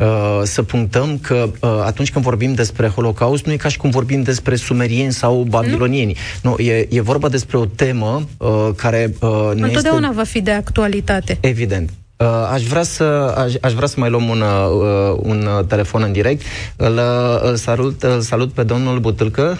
uh, 0.00 0.40
să 0.42 0.62
punctăm 0.62 1.18
că 1.18 1.50
uh, 1.60 1.82
atunci 1.84 2.12
când 2.12 2.24
vorbim 2.24 2.54
despre 2.54 2.86
Holocaust, 2.86 3.46
nu 3.46 3.52
e 3.52 3.56
ca 3.56 3.68
și 3.68 3.76
cum 3.76 3.90
vorbim 3.90 4.22
despre 4.22 4.54
sumerieni 4.54 5.12
sau 5.12 5.46
babilonieni. 5.48 6.16
Nu, 6.42 6.50
nu 6.50 6.64
e, 6.64 6.86
e 6.90 7.00
vorba 7.00 7.28
despre 7.28 7.56
o 7.56 7.64
temă 7.64 8.28
uh, 8.38 8.68
care 8.76 9.14
uh, 9.20 9.50
ne 9.54 9.62
Întotdeauna 9.62 10.06
este... 10.06 10.16
va 10.16 10.24
fi 10.24 10.40
de 10.40 10.50
actualitate. 10.50 11.38
Evident. 11.40 11.90
Uh, 12.16 12.26
aș, 12.52 12.62
vrea 12.62 12.82
să, 12.82 13.04
aș, 13.36 13.54
aș 13.60 13.72
vrea 13.72 13.86
să 13.86 13.94
mai 13.98 14.10
luăm 14.10 14.28
un, 14.28 14.40
uh, 14.40 15.18
un 15.22 15.48
uh, 15.58 15.64
telefon 15.66 16.02
în 16.02 16.12
direct. 16.12 16.42
Îl, 16.76 16.92
uh, 16.92 17.40
îl, 17.42 17.56
salut, 17.56 18.02
îl 18.02 18.20
salut 18.20 18.52
pe 18.52 18.62
domnul 18.62 18.98
Butâlcă. 18.98 19.58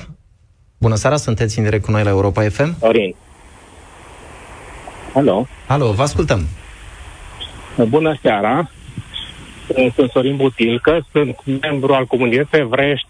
Bună 0.78 0.94
seara, 0.94 1.16
sunteți 1.16 1.58
în 1.58 1.64
direct 1.64 1.84
cu 1.84 1.90
noi 1.90 2.02
la 2.02 2.10
Europa 2.10 2.48
FM. 2.48 2.76
Orin. 2.80 3.14
Alo. 5.14 5.46
Alo, 5.66 5.92
vă 5.92 6.02
ascultăm. 6.02 6.46
Bună 7.88 8.16
seara. 8.22 8.70
Sunt 9.94 10.10
Sorin 10.10 10.36
Butilcă, 10.36 11.06
sunt 11.12 11.36
membru 11.60 11.94
al 11.94 12.06
comunității 12.06 12.58
evreiești 12.58 13.06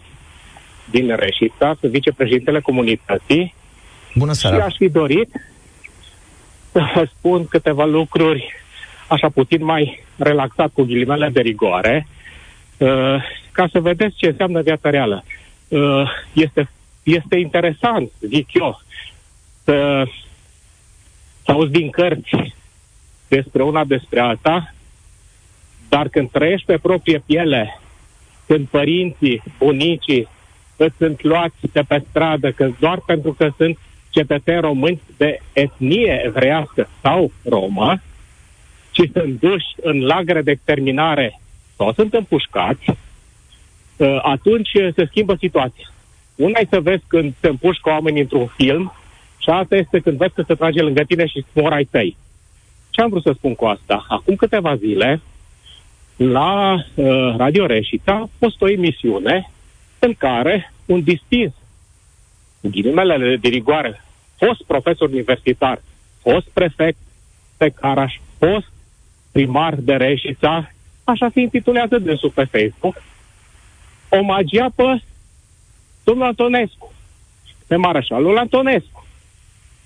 din 0.91 1.17
Reșița, 1.17 1.77
sunt 1.81 1.93
vicepreședintele 1.93 2.61
comunității. 2.61 3.55
Bună 4.15 4.33
seara. 4.33 4.57
Și 4.57 4.63
aș 4.63 4.75
fi 4.77 4.89
dorit 4.89 5.29
să 6.73 6.81
vă 6.95 7.09
spun 7.19 7.47
câteva 7.47 7.85
lucruri 7.85 8.53
așa 9.07 9.29
puțin 9.29 9.65
mai 9.65 10.05
relaxat 10.17 10.71
cu 10.73 10.83
ghilimele 10.83 11.29
de 11.29 11.41
rigoare, 11.41 12.07
uh, 12.77 12.89
ca 13.53 13.69
să 13.73 13.81
vedeți 13.81 14.17
ce 14.17 14.27
înseamnă 14.27 14.61
viața 14.61 14.91
reală. 14.91 15.25
Uh, 15.69 16.11
este, 16.33 16.71
este 17.03 17.37
interesant, 17.37 18.11
zic 18.21 18.49
eu, 18.53 18.81
să, 19.65 20.03
să 20.05 20.28
auzi 21.53 21.71
din 21.71 21.91
cărți 21.91 22.55
despre 23.29 23.63
una 23.63 23.85
despre 23.85 24.21
alta, 24.21 24.75
dar 25.89 26.09
când 26.09 26.31
trăiești 26.31 26.67
pe 26.67 26.79
proprie 26.79 27.23
piele, 27.27 27.81
când 28.47 28.67
părinții, 28.67 29.43
bunicii 29.59 30.29
îți 30.77 30.97
sunt 30.97 31.23
luați 31.23 31.57
de 31.73 31.83
pe 31.89 32.03
stradă, 32.09 32.51
că 32.51 32.71
doar 32.79 33.01
pentru 33.07 33.33
că 33.33 33.51
sunt 33.57 33.79
cetățeni 34.11 34.61
români 34.61 35.01
de 35.17 35.41
etnie 35.53 36.23
evreiască 36.25 36.89
sau 37.03 37.33
romă, 37.45 38.01
ci 38.91 39.03
sunt 39.13 39.41
duși 39.41 39.67
în 39.83 40.01
lagăre 40.01 40.43
de 40.43 40.51
exterminare 40.51 41.41
sau 41.77 41.93
sunt 41.93 42.15
împușcați, 42.15 42.91
uh, 43.97 44.19
atunci 44.23 44.71
se 44.95 45.07
schimbă 45.07 45.37
situația. 45.39 45.93
Una 46.35 46.59
e 46.61 46.67
să 46.71 46.81
vezi 46.81 47.03
când 47.07 47.35
se 47.41 47.49
împușcă 47.49 47.89
oamenii 47.89 48.21
într-un 48.21 48.47
film 48.47 48.93
și 49.38 49.51
alta 49.51 49.77
este 49.77 50.01
când 50.01 50.16
vezi 50.16 50.35
că 50.35 50.42
se 50.46 50.55
trage 50.55 50.83
lângă 50.83 51.03
tine 51.03 51.27
și 51.27 51.44
mor 51.53 51.72
ai 51.72 51.85
tăi. 51.85 52.16
Ce 52.90 53.01
am 53.01 53.11
vrut 53.11 53.22
să 53.22 53.33
spun 53.37 53.55
cu 53.55 53.64
asta? 53.64 54.05
Acum 54.09 54.35
câteva 54.35 54.77
zile, 54.77 55.20
la 56.16 56.74
uh, 56.74 57.35
Radio 57.37 57.66
Reșița 57.66 58.12
a 58.12 58.29
fost 58.38 58.61
o 58.61 58.68
emisiune 58.68 59.51
în 59.98 60.14
care 60.14 60.72
un 60.87 61.03
distins, 61.03 61.53
ghilimele 62.61 63.37
de 63.37 63.48
rigoare, 63.48 64.05
fost 64.37 64.62
profesor 64.66 65.09
universitar, 65.09 65.83
fost 66.20 66.46
prefect 66.48 66.98
pe 67.57 67.68
Caraș, 67.68 68.14
fost 68.38 68.72
primar 69.33 69.74
de 69.74 69.94
Reșița, 69.94 70.72
așa 71.05 71.29
se 71.33 71.40
intitulează 71.40 71.98
dânsul 71.98 72.31
pe 72.31 72.44
Facebook, 72.44 73.03
omagia 74.09 74.66
pe 74.74 75.03
domnul 76.05 76.27
Antonescu, 76.27 76.92
pe 77.66 77.77
Marășalul 77.77 78.38
Antonescu. 78.38 79.07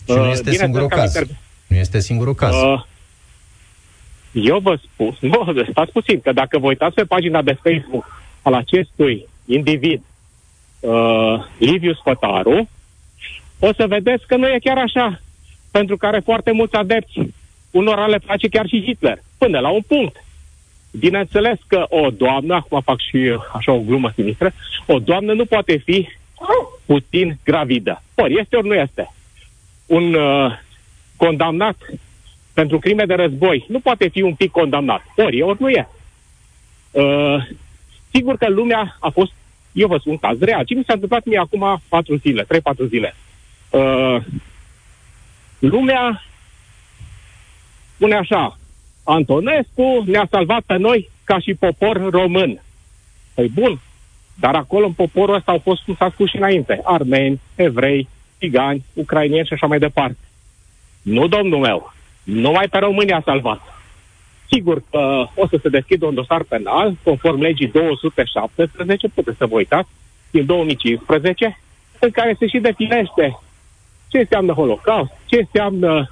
Și 0.07 0.17
nu 0.17 0.27
este 0.27 0.51
uh, 0.51 0.57
singurul 0.57 0.89
caz. 0.89 1.15
Inter... 1.15 1.37
Nu 1.67 1.77
este 1.77 2.01
singurul 2.01 2.35
caz. 2.35 2.55
Uh, 2.55 2.83
eu 4.33 4.59
vă 4.59 4.79
spun, 4.83 5.17
nu, 5.31 5.65
stați 5.71 5.93
puțin, 5.93 6.21
că 6.21 6.33
dacă 6.33 6.59
vă 6.59 6.67
uitați 6.67 6.95
pe 6.95 7.05
pagina 7.05 7.43
de 7.43 7.59
Facebook 7.63 8.23
al 8.43 8.55
acestui 8.55 9.29
individ, 9.45 10.03
uh, 10.81 11.45
Liviu 11.59 11.95
Spătaru, 11.95 12.69
o 13.59 13.73
să 13.73 13.87
vedeți 13.89 14.27
că 14.27 14.37
nu 14.37 14.49
e 14.49 14.59
chiar 14.63 14.79
așa, 14.79 15.21
pentru 15.71 15.97
că 15.97 16.07
are 16.07 16.21
foarte 16.21 16.53
mulți 16.53 16.75
adepți. 16.75 17.19
Unora 17.71 18.07
le 18.07 18.19
place 18.19 18.49
chiar 18.49 18.67
și 18.67 18.83
Hitler, 18.83 19.23
până 19.39 19.59
la 19.59 19.69
un 19.69 19.81
punct. 19.87 20.25
Bineînțeles 20.91 21.59
că 21.67 21.87
o 21.89 22.11
doamnă, 22.11 22.55
acum 22.55 22.81
fac 22.81 23.01
și 23.01 23.39
așa 23.53 23.73
o 23.73 23.81
glumă 23.81 24.11
sinistră, 24.15 24.53
o 24.87 24.99
doamnă 24.99 25.33
nu 25.33 25.45
poate 25.45 25.77
fi 25.77 26.09
puțin 26.87 27.39
gravidă. 27.45 28.03
Ori 28.15 28.39
este, 28.41 28.57
ori 28.57 28.67
nu 28.67 28.75
este. 28.75 29.13
Un 29.93 30.15
uh, 30.15 30.59
condamnat 31.17 31.77
pentru 32.53 32.79
crime 32.79 33.05
de 33.05 33.15
război 33.15 33.65
nu 33.69 33.81
poate 33.81 34.09
fi 34.09 34.23
un 34.23 34.35
pic 34.35 34.51
condamnat. 34.51 35.03
Ori 35.17 35.39
e, 35.39 35.43
ori 35.43 35.61
nu 35.61 35.69
e. 35.69 35.89
Uh, 36.91 37.47
sigur 38.11 38.37
că 38.37 38.49
lumea 38.49 38.97
a 39.01 39.09
fost, 39.09 39.33
eu 39.73 39.89
vă 39.89 39.97
spun 39.97 40.19
caz 40.19 40.41
real. 40.41 40.65
Ce 40.65 40.75
mi 40.75 40.85
s-a 40.85 40.93
întâmplat 40.93 41.25
mie 41.25 41.39
acum 41.39 41.83
patru 41.89 42.17
zile, 42.17 42.43
trei, 42.43 42.61
patru 42.61 42.85
zile? 42.85 43.15
Uh, 43.71 44.17
lumea 45.59 46.23
spune 47.95 48.15
așa, 48.15 48.59
Antonescu 49.05 50.03
ne-a 50.07 50.27
salvat 50.31 50.63
pe 50.67 50.77
noi 50.77 51.11
ca 51.25 51.39
și 51.39 51.55
popor 51.55 52.11
român. 52.11 52.63
Păi 53.35 53.49
bun, 53.49 53.81
dar 54.35 54.55
acolo 54.55 54.87
în 54.87 54.93
poporul 54.93 55.35
ăsta 55.35 55.53
au 55.53 55.59
fost, 55.59 55.83
cum 55.83 55.95
s-a 55.95 56.11
spus 56.11 56.29
și 56.29 56.37
înainte, 56.37 56.81
armeni, 56.85 57.41
evrei, 57.55 58.09
țigani, 58.43 58.85
ucrainieni 58.95 59.47
și 59.47 59.53
așa 59.53 59.67
mai 59.67 59.79
departe. 59.79 60.19
Nu, 61.03 61.27
domnul 61.27 61.59
meu, 61.59 61.93
numai 62.23 62.69
pe 62.69 62.79
România 62.79 63.17
a 63.17 63.23
salvat. 63.25 63.61
Sigur 64.51 64.83
că 64.91 65.27
o 65.35 65.47
să 65.47 65.59
se 65.63 65.69
deschidă 65.69 66.07
un 66.07 66.15
dosar 66.15 66.43
penal, 66.43 66.97
conform 67.03 67.41
legii 67.41 67.67
217, 67.69 69.09
puteți 69.09 69.37
să 69.37 69.47
vă 69.47 69.55
uitați, 69.55 69.89
din 70.31 70.47
2015, 70.47 71.59
în 71.99 72.11
care 72.11 72.37
se 72.39 72.47
și 72.47 72.59
definește 72.59 73.39
ce 74.09 74.19
înseamnă 74.19 74.53
Holocaust, 74.53 75.11
ce 75.27 75.37
înseamnă 75.37 76.11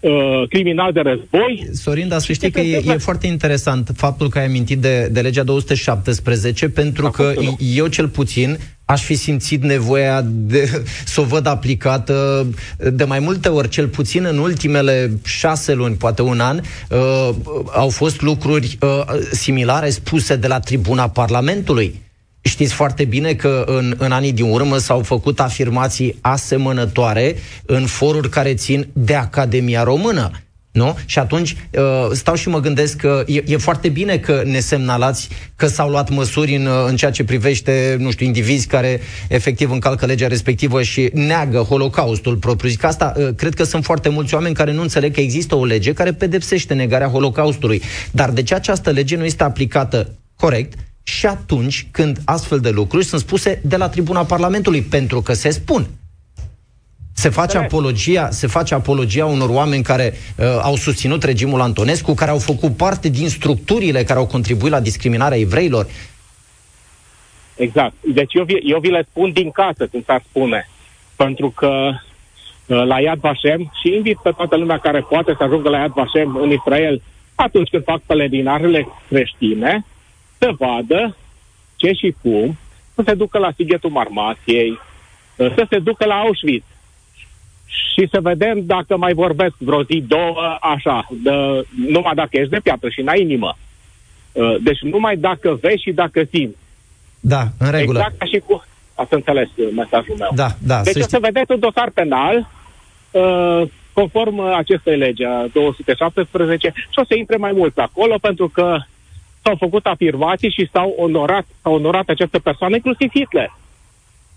uh, 0.00 0.48
criminal 0.48 0.92
de 0.92 1.00
război. 1.00 1.68
Sorin, 1.72 2.08
dar 2.08 2.20
să 2.20 2.32
știi 2.32 2.50
că 2.50 2.60
e, 2.60 2.82
e 2.86 2.96
foarte 2.96 3.26
interesant 3.26 3.90
faptul 3.96 4.28
că 4.28 4.38
ai 4.38 4.44
amintit 4.44 4.78
de, 4.78 5.08
de 5.12 5.20
legea 5.20 5.42
217, 5.42 6.68
pentru 6.68 7.06
A 7.06 7.10
că 7.10 7.32
eu 7.58 7.86
cel 7.86 8.08
puțin 8.08 8.58
aș 8.84 9.02
fi 9.02 9.14
simțit 9.14 9.62
nevoia 9.62 10.22
de, 10.24 10.82
să 11.04 11.20
o 11.20 11.24
văd 11.24 11.46
aplicată 11.46 12.46
de 12.92 13.04
mai 13.04 13.18
multe 13.18 13.48
ori, 13.48 13.68
cel 13.68 13.88
puțin 13.88 14.24
în 14.24 14.38
ultimele 14.38 15.18
șase 15.24 15.74
luni, 15.74 15.94
poate 15.94 16.22
un 16.22 16.40
an, 16.40 16.60
uh, 16.90 17.30
au 17.66 17.88
fost 17.88 18.20
lucruri 18.20 18.78
uh, 18.80 19.02
similare 19.32 19.90
spuse 19.90 20.36
de 20.36 20.46
la 20.46 20.60
tribuna 20.60 21.08
Parlamentului. 21.08 22.06
Știți 22.48 22.72
foarte 22.72 23.04
bine 23.04 23.34
că 23.34 23.64
în, 23.66 23.94
în 23.98 24.12
anii 24.12 24.32
din 24.32 24.50
urmă 24.50 24.78
s-au 24.78 25.02
făcut 25.02 25.40
afirmații 25.40 26.18
asemănătoare 26.20 27.36
în 27.66 27.86
foruri 27.86 28.28
care 28.28 28.54
țin 28.54 28.88
de 28.92 29.14
Academia 29.14 29.82
Română. 29.82 30.30
Nu? 30.70 30.98
Și 31.04 31.18
atunci 31.18 31.56
uh, 31.70 32.08
stau 32.12 32.34
și 32.34 32.48
mă 32.48 32.60
gândesc 32.60 32.96
că 32.96 33.24
e, 33.26 33.42
e 33.46 33.56
foarte 33.56 33.88
bine 33.88 34.18
că 34.18 34.42
ne 34.44 34.60
semnalați 34.60 35.28
că 35.56 35.66
s-au 35.66 35.88
luat 35.88 36.10
măsuri 36.10 36.54
în, 36.54 36.68
în 36.86 36.96
ceea 36.96 37.10
ce 37.10 37.24
privește, 37.24 37.96
nu 37.98 38.10
știu, 38.10 38.26
indivizi 38.26 38.66
care 38.66 39.00
efectiv 39.28 39.70
încalcă 39.70 40.06
legea 40.06 40.26
respectivă 40.26 40.82
și 40.82 41.10
neagă 41.12 41.58
Holocaustul 41.58 42.36
propriu. 42.36 42.70
Zic 42.70 42.84
asta, 42.84 43.12
uh, 43.16 43.28
cred 43.36 43.54
că 43.54 43.64
sunt 43.64 43.84
foarte 43.84 44.08
mulți 44.08 44.34
oameni 44.34 44.54
care 44.54 44.72
nu 44.72 44.82
înțeleg 44.82 45.14
că 45.14 45.20
există 45.20 45.54
o 45.54 45.64
lege 45.64 45.92
care 45.92 46.12
pedepsește 46.12 46.74
negarea 46.74 47.08
Holocaustului. 47.08 47.82
Dar 48.10 48.30
de 48.30 48.42
ce 48.42 48.54
această 48.54 48.90
lege 48.90 49.16
nu 49.16 49.24
este 49.24 49.42
aplicată 49.42 50.18
corect 50.36 50.78
și 51.08 51.26
atunci 51.26 51.86
când 51.90 52.18
astfel 52.24 52.60
de 52.60 52.70
lucruri 52.70 53.04
sunt 53.04 53.20
spuse 53.20 53.60
de 53.64 53.76
la 53.76 53.88
tribuna 53.88 54.24
Parlamentului, 54.24 54.82
pentru 54.82 55.20
că 55.20 55.32
se 55.32 55.50
spun. 55.50 55.86
Se 57.12 57.28
face, 57.28 57.58
apologia, 57.58 58.30
se 58.30 58.46
face 58.46 58.74
apologia 58.74 59.26
unor 59.26 59.48
oameni 59.48 59.82
care 59.82 60.12
uh, 60.12 60.46
au 60.62 60.76
susținut 60.76 61.22
regimul 61.22 61.60
Antonescu, 61.60 62.14
care 62.14 62.30
au 62.30 62.38
făcut 62.38 62.76
parte 62.76 63.08
din 63.08 63.28
structurile 63.28 64.04
care 64.04 64.18
au 64.18 64.26
contribuit 64.26 64.72
la 64.72 64.80
discriminarea 64.80 65.38
evreilor. 65.38 65.86
Exact. 67.56 67.94
Deci 68.00 68.34
eu 68.34 68.44
vi, 68.44 68.60
eu 68.62 68.78
vi 68.78 68.90
le 68.90 69.06
spun 69.10 69.32
din 69.32 69.50
casă, 69.50 69.86
cum 69.86 70.02
s-ar 70.06 70.22
spune. 70.28 70.68
Pentru 71.16 71.50
că 71.50 71.90
uh, 72.66 72.84
la 72.84 73.00
Yad 73.00 73.18
Vashem 73.18 73.72
și 73.82 73.94
invit 73.94 74.18
pe 74.22 74.30
toată 74.36 74.56
lumea 74.56 74.78
care 74.78 75.00
poate 75.00 75.34
să 75.36 75.42
ajungă 75.44 75.68
la 75.68 75.78
Yad 75.78 75.92
Vashem 75.92 76.36
în 76.36 76.50
Israel 76.50 77.02
atunci 77.34 77.68
când 77.68 77.84
fac 77.84 78.00
pelerinarele 78.06 78.88
creștine, 79.08 79.84
să 80.38 80.54
vadă 80.58 81.16
ce 81.76 81.92
și 81.92 82.14
cum, 82.22 82.58
să 82.94 83.02
se 83.06 83.14
ducă 83.14 83.38
la 83.38 83.52
Sighetul 83.56 83.90
Marmasiei, 83.90 84.70
uh, 85.36 85.54
să 85.54 85.66
se 85.70 85.78
ducă 85.78 86.06
la 86.06 86.14
Auschwitz, 86.14 86.64
și 87.68 88.08
să 88.10 88.20
vedem 88.20 88.62
dacă 88.66 88.96
mai 88.96 89.12
vorbesc 89.12 89.54
vreo 89.58 89.82
zi, 89.82 90.04
două, 90.06 90.58
așa, 90.60 91.06
de, 91.22 91.30
numai 91.88 92.14
dacă 92.14 92.28
ești 92.30 92.50
de 92.50 92.60
piatră 92.62 92.88
și 92.88 93.00
n-ai 93.00 93.20
inimă. 93.20 93.56
Uh, 94.32 94.56
deci 94.62 94.80
numai 94.80 95.16
dacă 95.16 95.58
vezi 95.60 95.82
și 95.82 95.92
dacă 95.92 96.22
simți. 96.30 96.56
Da, 97.20 97.42
în 97.58 97.70
regulă. 97.70 97.98
Exact 97.98 98.18
ca 98.18 98.24
și 98.24 98.42
cu... 98.46 98.64
Ați 98.94 99.14
înțeles 99.14 99.48
uh, 99.56 99.68
mesajul 99.74 100.16
meu. 100.18 100.30
Da, 100.34 100.48
da. 100.58 100.80
Deci 100.80 100.94
să, 100.94 101.02
o 101.04 101.08
să 101.08 101.18
vedeți 101.20 101.52
un 101.52 101.58
dosar 101.58 101.90
penal 101.90 102.48
uh, 103.10 103.62
conform 103.92 104.38
acestei 104.40 104.96
lege, 104.96 105.24
217, 105.52 106.72
și 106.74 106.98
o 106.98 107.04
să 107.04 107.14
intre 107.16 107.36
mai 107.36 107.52
mult 107.52 107.78
acolo, 107.78 108.18
pentru 108.20 108.48
că 108.48 108.78
s-au 109.48 109.56
făcut 109.68 109.86
afirmații 109.86 110.50
și 110.50 110.68
s-au 110.72 110.94
onorat, 110.96 111.46
s-au 111.62 111.74
onorat 111.74 112.08
această 112.08 112.38
persoană, 112.38 112.74
inclusiv 112.74 113.10
Hitler 113.14 113.50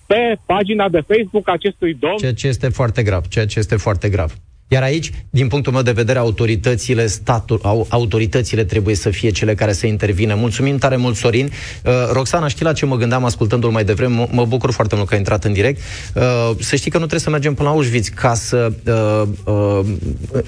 pe 0.05 0.37
pagina 0.45 0.89
de 0.89 1.01
Facebook 1.07 1.49
acestui 1.49 1.93
domn. 1.93 2.17
Ceea 2.17 2.33
ce 2.33 2.47
este 2.47 2.69
foarte 2.69 3.03
grav, 3.03 3.27
ceea 3.27 3.45
ce 3.45 3.59
este 3.59 3.75
foarte 3.75 4.09
grav. 4.09 4.33
Iar 4.73 4.83
aici, 4.83 5.11
din 5.29 5.47
punctul 5.47 5.73
meu 5.73 5.81
de 5.81 5.91
vedere, 5.91 6.19
autoritățile, 6.19 7.07
statul, 7.07 7.59
au, 7.63 7.85
autoritățile 7.89 8.63
trebuie 8.63 8.95
să 8.95 9.09
fie 9.09 9.29
cele 9.29 9.55
care 9.55 9.73
să 9.73 9.87
intervină. 9.87 10.35
Mulțumim 10.35 10.77
tare 10.77 10.95
mult, 10.95 11.15
Sorin. 11.15 11.45
Uh, 11.85 11.91
Roxana, 12.11 12.47
știi 12.47 12.65
la 12.65 12.73
ce 12.73 12.85
mă 12.85 12.95
gândeam 12.95 13.25
ascultându-l 13.25 13.69
mai 13.71 13.83
devreme? 13.83 14.25
M- 14.25 14.29
mă 14.31 14.45
bucur 14.45 14.71
foarte 14.71 14.95
mult 14.95 15.07
că 15.07 15.13
a 15.13 15.17
intrat 15.17 15.43
în 15.43 15.53
direct. 15.53 15.81
Uh, 16.15 16.51
să 16.59 16.75
știi 16.75 16.91
că 16.91 16.97
nu 16.97 17.05
trebuie 17.05 17.19
să 17.19 17.29
mergem 17.29 17.53
până 17.53 17.69
la 17.69 17.75
Auschwitz 17.75 18.07
ca 18.07 18.33
să 18.33 18.71
uh, 18.85 19.53
uh, 19.53 19.79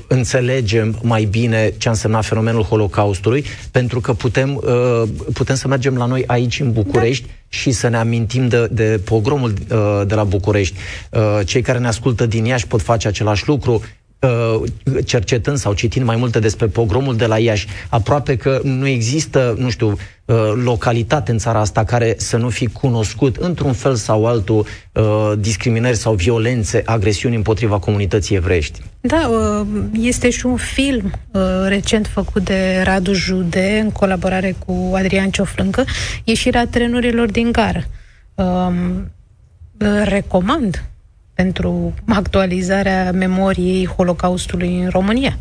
înțelegem 0.08 1.00
mai 1.02 1.24
bine 1.24 1.74
ce 1.78 1.88
a 1.88 1.92
însemnat 1.92 2.26
fenomenul 2.26 2.64
Holocaustului, 2.64 3.46
pentru 3.72 4.00
că 4.00 4.14
putem, 4.14 4.56
uh, 4.56 5.04
putem 5.34 5.56
să 5.56 5.68
mergem 5.68 5.98
la 5.98 6.06
noi 6.06 6.24
aici, 6.26 6.60
în 6.60 6.72
București, 6.72 7.26
da 7.26 7.32
și 7.54 7.72
să 7.72 7.88
ne 7.88 7.98
amintim 7.98 8.48
de, 8.48 8.68
de 8.72 9.02
pogromul 9.04 9.54
uh, 9.72 10.02
de 10.08 10.16
la 10.16 10.24
București. 10.24 10.76
Uh, 11.12 11.40
cei 11.46 11.62
care 11.62 11.80
ne 11.80 11.88
ascultă 11.88 12.26
din 12.26 12.46
Iași 12.46 12.68
pot 12.68 12.82
face 12.82 13.08
același 13.08 13.48
lucru. 13.48 13.82
Uh, 14.24 14.62
cercetând 15.06 15.58
sau 15.58 15.74
citind 15.74 16.06
mai 16.06 16.16
multe 16.16 16.40
despre 16.40 16.66
pogromul 16.68 17.16
de 17.16 17.26
la 17.26 17.38
Iași, 17.38 17.68
aproape 17.90 18.38
că 18.38 18.60
nu 18.64 18.88
există, 18.88 19.56
nu 19.58 19.70
știu, 19.70 19.98
uh, 20.26 20.36
localitate 20.64 21.32
în 21.32 21.38
țara 21.38 21.60
asta 21.60 21.84
care 21.84 22.16
să 22.18 22.38
nu 22.38 22.50
fi 22.50 22.68
cunoscut 22.68 23.36
într-un 23.36 23.74
fel 23.74 23.96
sau 23.96 24.26
altul 24.26 24.66
uh, 24.94 25.32
discriminări 25.40 25.98
sau 25.98 26.14
violențe, 26.14 26.82
agresiuni 26.86 27.36
împotriva 27.36 27.80
comunității 27.80 28.36
evreiești. 28.36 28.82
Da, 29.02 29.30
este 30.00 30.30
și 30.30 30.46
un 30.46 30.58
film 30.58 31.12
recent 31.68 32.08
făcut 32.08 32.44
de 32.44 32.82
Radu 32.84 33.14
Jude 33.14 33.80
în 33.84 33.92
colaborare 33.92 34.56
cu 34.66 34.92
Adrian 34.96 35.30
Cioflâncă, 35.30 35.84
Ieșirea 36.24 36.68
trenurilor 36.68 37.32
din 37.32 37.52
gară. 37.52 37.84
Um, 38.36 39.12
recomand 40.04 40.84
pentru 41.34 41.94
actualizarea 42.08 43.12
memoriei 43.12 43.88
Holocaustului 43.88 44.82
în 44.82 44.90
România. 44.90 45.38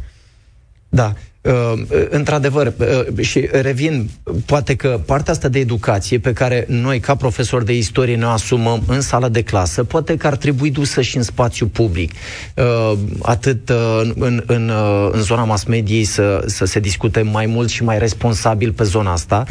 Da. 0.89 1.13
Uh, 1.43 1.73
într-adevăr, 2.09 2.73
uh, 2.79 3.25
și 3.25 3.49
revin, 3.53 4.11
poate 4.47 4.75
că 4.75 5.01
partea 5.07 5.33
asta 5.33 5.49
de 5.49 5.59
educație 5.59 6.19
pe 6.19 6.33
care 6.33 6.65
noi, 6.69 7.01
ca 7.01 7.15
profesori 7.15 7.65
de 7.65 7.77
istorie, 7.77 8.17
ne 8.17 8.25
asumăm 8.25 8.83
în 8.87 9.01
sala 9.01 9.29
de 9.29 9.43
clasă, 9.43 9.85
poate 9.85 10.17
că 10.17 10.27
ar 10.27 10.37
trebui 10.37 10.71
dusă 10.71 11.01
și 11.01 11.17
în 11.17 11.23
spațiu 11.23 11.67
public. 11.67 12.13
Uh, 12.57 12.99
atât 13.23 13.69
în, 14.01 14.15
în, 14.17 14.43
în 14.47 14.73
zona 15.21 15.45
mass 15.45 15.65
mediei 15.65 16.05
să, 16.05 16.45
să 16.47 16.65
se 16.65 16.81
discute 16.81 17.23
mai 17.23 17.47
mult 17.47 17.69
și 17.69 17.85
mai 17.85 17.99
responsabil 17.99 18.73
pe 18.73 18.85
zona 18.85 19.13
asta. 19.13 19.45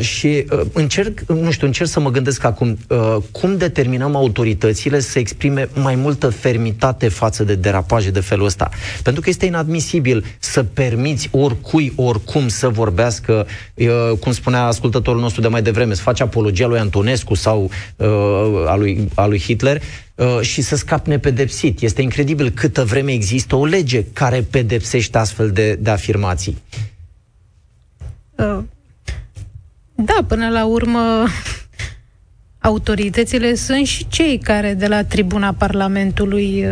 Și 0.00 0.44
încerc, 0.72 1.20
nu 1.20 1.50
știu, 1.50 1.66
încerc 1.66 1.88
să 1.88 2.00
mă 2.00 2.10
gândesc 2.10 2.44
acum 2.44 2.78
cum 3.30 3.56
determinăm 3.56 4.16
autoritățile 4.16 5.00
să 5.00 5.18
exprime 5.18 5.68
mai 5.74 5.94
multă 5.94 6.28
fermitate 6.28 7.08
față 7.08 7.44
de 7.44 7.54
derapaje 7.54 8.10
de 8.10 8.20
felul 8.20 8.46
ăsta. 8.46 8.70
Pentru 9.02 9.22
că 9.22 9.28
este 9.28 9.46
inadmisibil 9.46 10.24
să 10.38 10.62
permitem 10.62 11.00
permiți 11.02 11.28
oricui, 11.32 11.92
oricum 11.96 12.48
să 12.48 12.68
vorbească, 12.68 13.46
cum 14.20 14.32
spunea 14.32 14.62
ascultătorul 14.64 15.20
nostru 15.20 15.40
de 15.40 15.48
mai 15.48 15.62
devreme, 15.62 15.94
să 15.94 16.02
face 16.02 16.22
apologia 16.22 16.66
lui 16.66 16.78
Antonescu 16.78 17.34
sau 17.34 17.70
a 18.66 18.76
lui, 18.76 19.08
a 19.14 19.26
lui 19.26 19.40
Hitler, 19.40 19.82
și 20.40 20.62
să 20.62 20.76
scape 20.76 21.10
nepedepsit. 21.10 21.80
Este 21.80 22.02
incredibil 22.02 22.50
câtă 22.50 22.84
vreme 22.84 23.12
există 23.12 23.56
o 23.56 23.64
lege 23.64 24.04
care 24.12 24.46
pedepsește 24.50 25.18
astfel 25.18 25.50
de, 25.50 25.74
de 25.74 25.90
afirmații. 25.90 26.62
Da, 29.94 30.18
până 30.28 30.48
la 30.48 30.64
urmă, 30.64 31.26
autoritățile 32.60 33.54
sunt 33.54 33.86
și 33.86 34.06
cei 34.08 34.38
care 34.38 34.74
de 34.74 34.86
la 34.86 35.04
tribuna 35.04 35.52
Parlamentului 35.52 36.66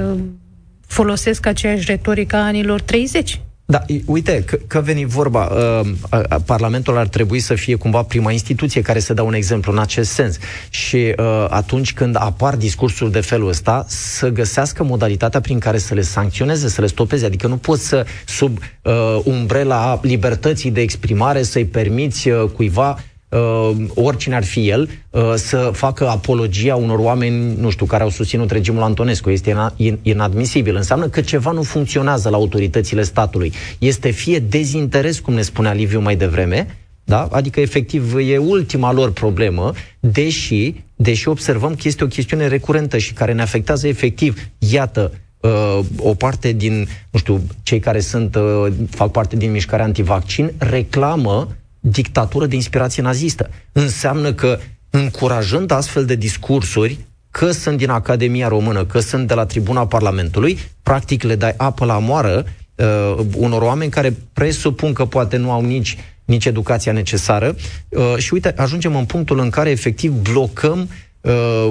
folosesc 0.86 1.46
aceeași 1.46 1.84
retorică 1.86 2.36
a 2.36 2.44
anilor 2.44 2.80
30. 2.80 3.40
Da, 3.70 3.85
uite, 4.04 4.42
că, 4.46 4.59
că 4.66 4.80
veni 4.80 5.04
vorba, 5.04 5.44
uh, 5.44 5.87
uh, 6.12 6.37
Parlamentul 6.44 6.96
ar 6.96 7.09
trebui 7.09 7.40
să 7.40 7.54
fie 7.54 7.74
cumva 7.74 8.02
prima 8.02 8.33
instituție 8.33 8.80
care 8.80 8.98
să 8.98 9.14
dea 9.14 9.24
un 9.24 9.35
exemplu 9.35 9.72
în 9.72 9.78
acest 9.78 10.11
sens. 10.11 10.38
Și 10.70 10.96
uh, 10.96 11.46
atunci 11.48 11.92
când 11.92 12.16
apar 12.18 12.56
discursuri 12.56 13.12
de 13.12 13.20
felul 13.20 13.48
ăsta, 13.48 13.85
să 13.88 14.28
găsească 14.28 14.85
modalitatea 14.85 15.40
prin 15.40 15.59
care 15.59 15.78
să 15.78 15.94
le 15.94 16.00
sancționeze, 16.00 16.68
să 16.68 16.80
le 16.80 16.87
stopeze. 16.87 17.26
Adică 17.26 17.46
nu 17.46 17.56
poți 17.56 17.87
să, 17.88 18.06
sub 18.26 18.59
uh, 18.83 19.20
umbrela 19.24 20.00
libertății 20.02 20.70
de 20.70 20.80
exprimare, 20.80 21.42
să-i 21.42 21.64
permiți 21.64 22.28
uh, 22.28 22.50
cuiva 22.54 22.98
uh, 23.30 23.70
oricine 23.94 24.34
ar 24.34 24.44
fi 24.44 24.68
el, 24.68 24.90
uh, 25.10 25.32
să 25.34 25.70
facă 25.72 26.08
apologia 26.08 26.76
unor 26.76 26.98
oameni, 26.98 27.54
nu 27.60 27.70
știu, 27.70 27.86
care 27.86 28.02
au 28.02 28.10
susținut 28.10 28.50
regimul 28.50 28.82
Antonescu. 28.82 29.30
Este 29.30 29.56
inadmisibil. 30.02 30.76
Înseamnă 30.76 31.08
că 31.08 31.20
ceva 31.20 31.50
nu 31.50 31.62
funcționează 31.62 32.28
la 32.28 32.36
autoritățile 32.36 33.02
statului. 33.02 33.52
Este 33.78 34.10
fie 34.10 34.38
dezinteres, 34.38 35.18
cum 35.18 35.34
ne 35.34 35.42
spunea 35.42 35.72
Liviu 35.72 36.00
mai 36.00 36.16
devreme, 36.16 36.66
da? 37.04 37.28
Adică, 37.30 37.60
efectiv, 37.60 38.14
e 38.14 38.36
ultima 38.36 38.92
lor 38.92 39.12
problemă, 39.12 39.72
deși, 40.00 40.74
deși 40.96 41.28
observăm 41.28 41.74
că 41.74 41.82
este 41.84 42.04
o 42.04 42.06
chestiune 42.06 42.46
recurentă 42.46 42.98
și 42.98 43.12
care 43.12 43.32
ne 43.32 43.42
afectează 43.42 43.88
efectiv. 43.88 44.48
Iată, 44.58 45.12
uh, 45.40 45.78
o 45.96 46.14
parte 46.14 46.52
din, 46.52 46.88
nu 47.10 47.18
știu, 47.18 47.42
cei 47.62 47.78
care 47.78 48.00
sunt, 48.00 48.34
uh, 48.34 48.66
fac 48.90 49.10
parte 49.10 49.36
din 49.36 49.50
mișcarea 49.50 49.84
antivaccin, 49.84 50.52
reclamă 50.58 51.48
dictatură 51.80 52.46
de 52.46 52.54
inspirație 52.54 53.02
nazistă. 53.02 53.50
Înseamnă 53.72 54.32
că 54.32 54.58
încurajând 54.90 55.70
astfel 55.70 56.04
de 56.04 56.14
discursuri, 56.14 56.98
că 57.30 57.50
sunt 57.50 57.76
din 57.76 57.90
Academia 57.90 58.48
Română, 58.48 58.84
că 58.84 58.98
sunt 59.00 59.26
de 59.26 59.34
la 59.34 59.46
tribuna 59.46 59.86
Parlamentului, 59.86 60.58
practic 60.82 61.22
le 61.22 61.34
dai 61.34 61.54
apă 61.56 61.84
la 61.84 61.98
moară 61.98 62.44
uh, 62.74 63.24
unor 63.36 63.62
oameni 63.62 63.90
care 63.90 64.16
presupun 64.32 64.92
că 64.92 65.04
poate 65.04 65.36
nu 65.36 65.50
au 65.50 65.64
nici 65.64 65.96
nici 66.24 66.44
educația 66.44 66.92
necesară. 66.92 67.56
Uh, 67.88 68.16
și 68.16 68.32
uite, 68.34 68.54
ajungem 68.56 68.96
în 68.96 69.04
punctul 69.04 69.38
în 69.38 69.50
care 69.50 69.70
efectiv 69.70 70.12
blocăm 70.12 70.78
uh, 70.80 70.88
uh, 71.20 71.70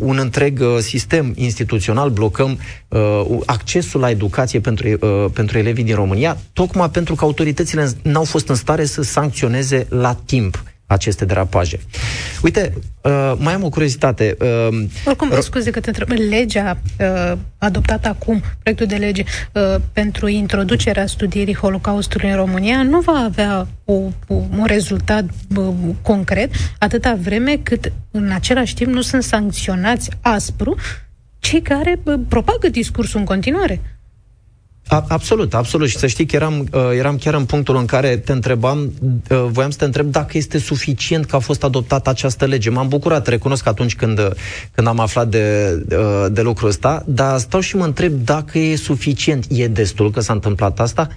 un 0.00 0.18
întreg 0.18 0.60
uh, 0.60 0.78
sistem 0.78 1.32
instituțional, 1.36 2.10
blocăm 2.10 2.58
uh, 2.88 3.22
accesul 3.46 4.00
la 4.00 4.10
educație 4.10 4.60
pentru, 4.60 4.88
uh, 4.88 5.24
pentru 5.32 5.58
elevii 5.58 5.84
din 5.84 5.94
România, 5.94 6.36
tocmai 6.52 6.90
pentru 6.90 7.14
că 7.14 7.24
autoritățile 7.24 7.90
n-au 8.02 8.24
fost 8.24 8.48
în 8.48 8.54
stare 8.54 8.84
să 8.84 9.02
sancționeze 9.02 9.86
la 9.88 10.14
timp 10.24 10.62
aceste 10.88 11.24
derapaje. 11.24 11.80
Uite, 12.42 12.72
uh, 13.02 13.32
mai 13.38 13.54
am 13.54 13.64
o 13.64 13.68
curiozitate. 13.68 14.36
Uh, 14.40 14.84
Oricum, 15.04 15.30
r- 15.32 15.38
scuze 15.38 15.70
că 15.70 15.80
te 15.80 15.88
întreb, 15.88 16.08
legea 16.30 16.78
uh, 17.00 17.38
adoptată 17.58 18.08
acum, 18.08 18.42
proiectul 18.62 18.86
de 18.86 18.96
lege 18.96 19.22
uh, 19.52 19.74
pentru 19.92 20.28
introducerea 20.28 21.06
studierii 21.06 21.54
Holocaustului 21.54 22.30
în 22.30 22.36
România 22.36 22.82
nu 22.82 23.00
va 23.00 23.22
avea 23.24 23.66
o, 23.84 23.92
o, 24.26 24.34
un 24.34 24.64
rezultat 24.66 25.24
uh, 25.56 25.66
concret 26.02 26.50
atâta 26.78 27.18
vreme 27.22 27.56
cât 27.62 27.92
în 28.10 28.30
același 28.30 28.74
timp 28.74 28.92
nu 28.92 29.00
sunt 29.00 29.22
sancționați 29.22 30.10
aspru 30.20 30.76
cei 31.38 31.62
care 31.62 32.00
uh, 32.02 32.14
propagă 32.28 32.68
discursul 32.68 33.18
în 33.18 33.26
continuare. 33.26 33.80
A, 34.88 35.04
absolut, 35.08 35.54
absolut. 35.54 35.88
Și 35.88 35.96
să 35.96 36.06
știi 36.06 36.26
că 36.26 36.36
eram, 36.36 36.68
uh, 36.72 36.80
eram 36.96 37.16
chiar 37.16 37.34
în 37.34 37.44
punctul 37.44 37.76
în 37.76 37.84
care 37.84 38.16
te 38.16 38.32
întrebam, 38.32 38.92
uh, 39.30 39.46
voiam 39.50 39.70
să 39.70 39.78
te 39.78 39.84
întreb 39.84 40.06
dacă 40.06 40.36
este 40.36 40.58
suficient 40.58 41.24
că 41.24 41.36
a 41.36 41.38
fost 41.38 41.64
adoptată 41.64 42.10
această 42.10 42.44
lege. 42.44 42.70
M-am 42.70 42.88
bucurat, 42.88 43.26
recunosc 43.26 43.66
atunci 43.66 43.96
când, 43.96 44.20
când 44.72 44.86
am 44.86 45.00
aflat 45.00 45.28
de, 45.28 45.76
uh, 45.90 46.26
de 46.30 46.42
lucrul 46.42 46.68
ăsta, 46.68 47.02
dar 47.06 47.38
stau 47.38 47.60
și 47.60 47.76
mă 47.76 47.84
întreb 47.84 48.12
dacă 48.12 48.58
e 48.58 48.76
suficient. 48.76 49.46
E 49.48 49.68
destul 49.68 50.10
că 50.10 50.20
s-a 50.20 50.32
întâmplat 50.32 50.80
asta? 50.80 51.08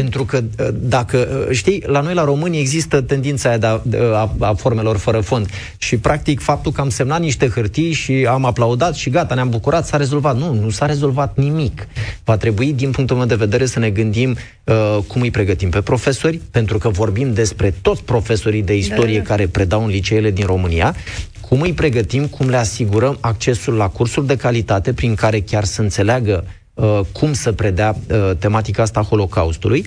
Pentru 0.00 0.24
că, 0.24 0.42
ă, 0.58 0.70
dacă, 0.70 1.46
ă, 1.48 1.52
știi, 1.52 1.82
la 1.86 2.00
noi, 2.00 2.14
la 2.14 2.24
români, 2.24 2.58
există 2.58 3.00
tendința 3.00 3.48
aia 3.48 3.80
de 3.82 3.98
a, 3.98 4.16
a, 4.16 4.34
a 4.38 4.54
formelor 4.54 4.96
fără 4.96 5.20
fond. 5.20 5.46
Și, 5.78 5.96
practic, 5.96 6.40
faptul 6.40 6.72
că 6.72 6.80
am 6.80 6.88
semnat 6.88 7.20
niște 7.20 7.48
hârtii 7.48 7.92
și 7.92 8.12
am 8.12 8.44
aplaudat 8.44 8.94
și 8.94 9.10
gata, 9.10 9.34
ne-am 9.34 9.48
bucurat, 9.48 9.86
s-a 9.86 9.96
rezolvat. 9.96 10.36
Nu, 10.36 10.52
nu 10.52 10.70
s-a 10.70 10.86
rezolvat 10.86 11.36
nimic. 11.36 11.86
Va 12.24 12.36
trebui, 12.36 12.72
din 12.72 12.90
punctul 12.90 13.16
meu 13.16 13.26
de 13.26 13.34
vedere, 13.34 13.66
să 13.66 13.78
ne 13.78 13.90
gândim 13.90 14.36
uh, 14.64 14.98
cum 15.06 15.20
îi 15.20 15.30
pregătim 15.30 15.70
pe 15.70 15.80
profesori, 15.80 16.40
pentru 16.50 16.78
că 16.78 16.88
vorbim 16.88 17.32
despre 17.32 17.74
toți 17.82 18.02
profesorii 18.02 18.62
de 18.62 18.76
istorie 18.76 19.18
da. 19.18 19.24
care 19.24 19.46
predau 19.46 19.84
în 19.84 19.90
liceele 19.90 20.30
din 20.30 20.46
România, 20.46 20.94
cum 21.40 21.60
îi 21.60 21.72
pregătim, 21.72 22.26
cum 22.26 22.48
le 22.48 22.56
asigurăm 22.56 23.18
accesul 23.20 23.74
la 23.74 23.88
cursuri 23.88 24.26
de 24.26 24.36
calitate 24.36 24.92
prin 24.92 25.14
care 25.14 25.40
chiar 25.40 25.64
să 25.64 25.82
înțeleagă 25.82 26.44
uh, 26.78 27.00
cum 27.12 27.32
să 27.32 27.52
predea 27.52 27.96
uh, 28.10 28.30
tematica 28.38 28.82
asta 28.82 29.02
Holocaustului. 29.02 29.86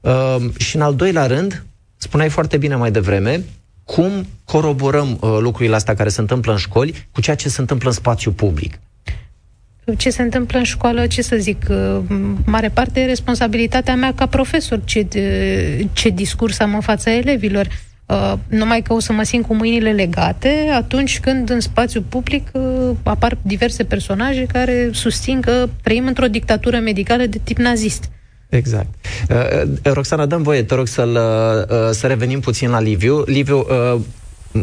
Uh, 0.00 0.36
și 0.58 0.76
în 0.76 0.82
al 0.82 0.94
doilea 0.94 1.26
rând, 1.26 1.64
spuneai 1.96 2.28
foarte 2.28 2.56
bine 2.56 2.74
mai 2.74 2.90
devreme, 2.90 3.44
cum 3.84 4.26
coroborăm 4.44 5.18
uh, 5.20 5.36
lucrurile 5.40 5.74
astea 5.74 5.94
care 5.94 6.08
se 6.08 6.20
întâmplă 6.20 6.52
în 6.52 6.58
școli 6.58 7.08
cu 7.12 7.20
ceea 7.20 7.36
ce 7.36 7.48
se 7.48 7.60
întâmplă 7.60 7.88
în 7.88 7.94
spațiu 7.94 8.32
public. 8.32 8.78
Ce 9.96 10.10
se 10.10 10.22
întâmplă 10.22 10.58
în 10.58 10.64
școală, 10.64 11.06
ce 11.06 11.22
să 11.22 11.36
zic, 11.36 11.66
uh, 11.70 11.98
mare 12.44 12.68
parte 12.68 13.00
e 13.00 13.06
responsabilitatea 13.06 13.96
mea 13.96 14.14
ca 14.14 14.26
profesor, 14.26 14.80
ce, 14.84 15.06
uh, 15.16 15.86
ce 15.92 16.08
discurs 16.08 16.58
am 16.58 16.74
în 16.74 16.80
fața 16.80 17.10
elevilor. 17.12 17.68
Uh, 18.06 18.32
numai 18.48 18.82
că 18.82 18.92
o 18.92 19.00
să 19.00 19.12
mă 19.12 19.22
simt 19.22 19.46
cu 19.46 19.54
mâinile 19.54 19.92
legate 19.92 20.70
atunci 20.74 21.20
când 21.20 21.50
în 21.50 21.60
spațiu 21.60 22.04
public 22.08 22.48
uh, 22.52 22.90
apar 23.02 23.38
diverse 23.42 23.84
personaje 23.84 24.46
care 24.52 24.90
susțin 24.92 25.40
că 25.40 25.68
trăim 25.82 26.06
într-o 26.06 26.26
dictatură 26.26 26.78
medicală 26.78 27.26
de 27.26 27.40
tip 27.44 27.56
nazist. 27.56 28.10
Exact. 28.48 28.88
Uh, 29.30 29.36
uh 29.84 29.92
Roxana, 29.92 30.26
dăm 30.26 30.42
voie, 30.42 30.62
te 30.62 30.74
rog 30.74 30.86
să-l, 30.86 31.10
uh, 31.10 31.76
uh, 31.76 31.90
să 31.90 32.06
revenim 32.06 32.40
puțin 32.40 32.70
la 32.70 32.80
Liviu. 32.80 33.22
Liviu, 33.26 33.58
uh, 33.58 34.00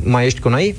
mai 0.03 0.25
ești 0.25 0.39
cu 0.39 0.49
noi? 0.49 0.75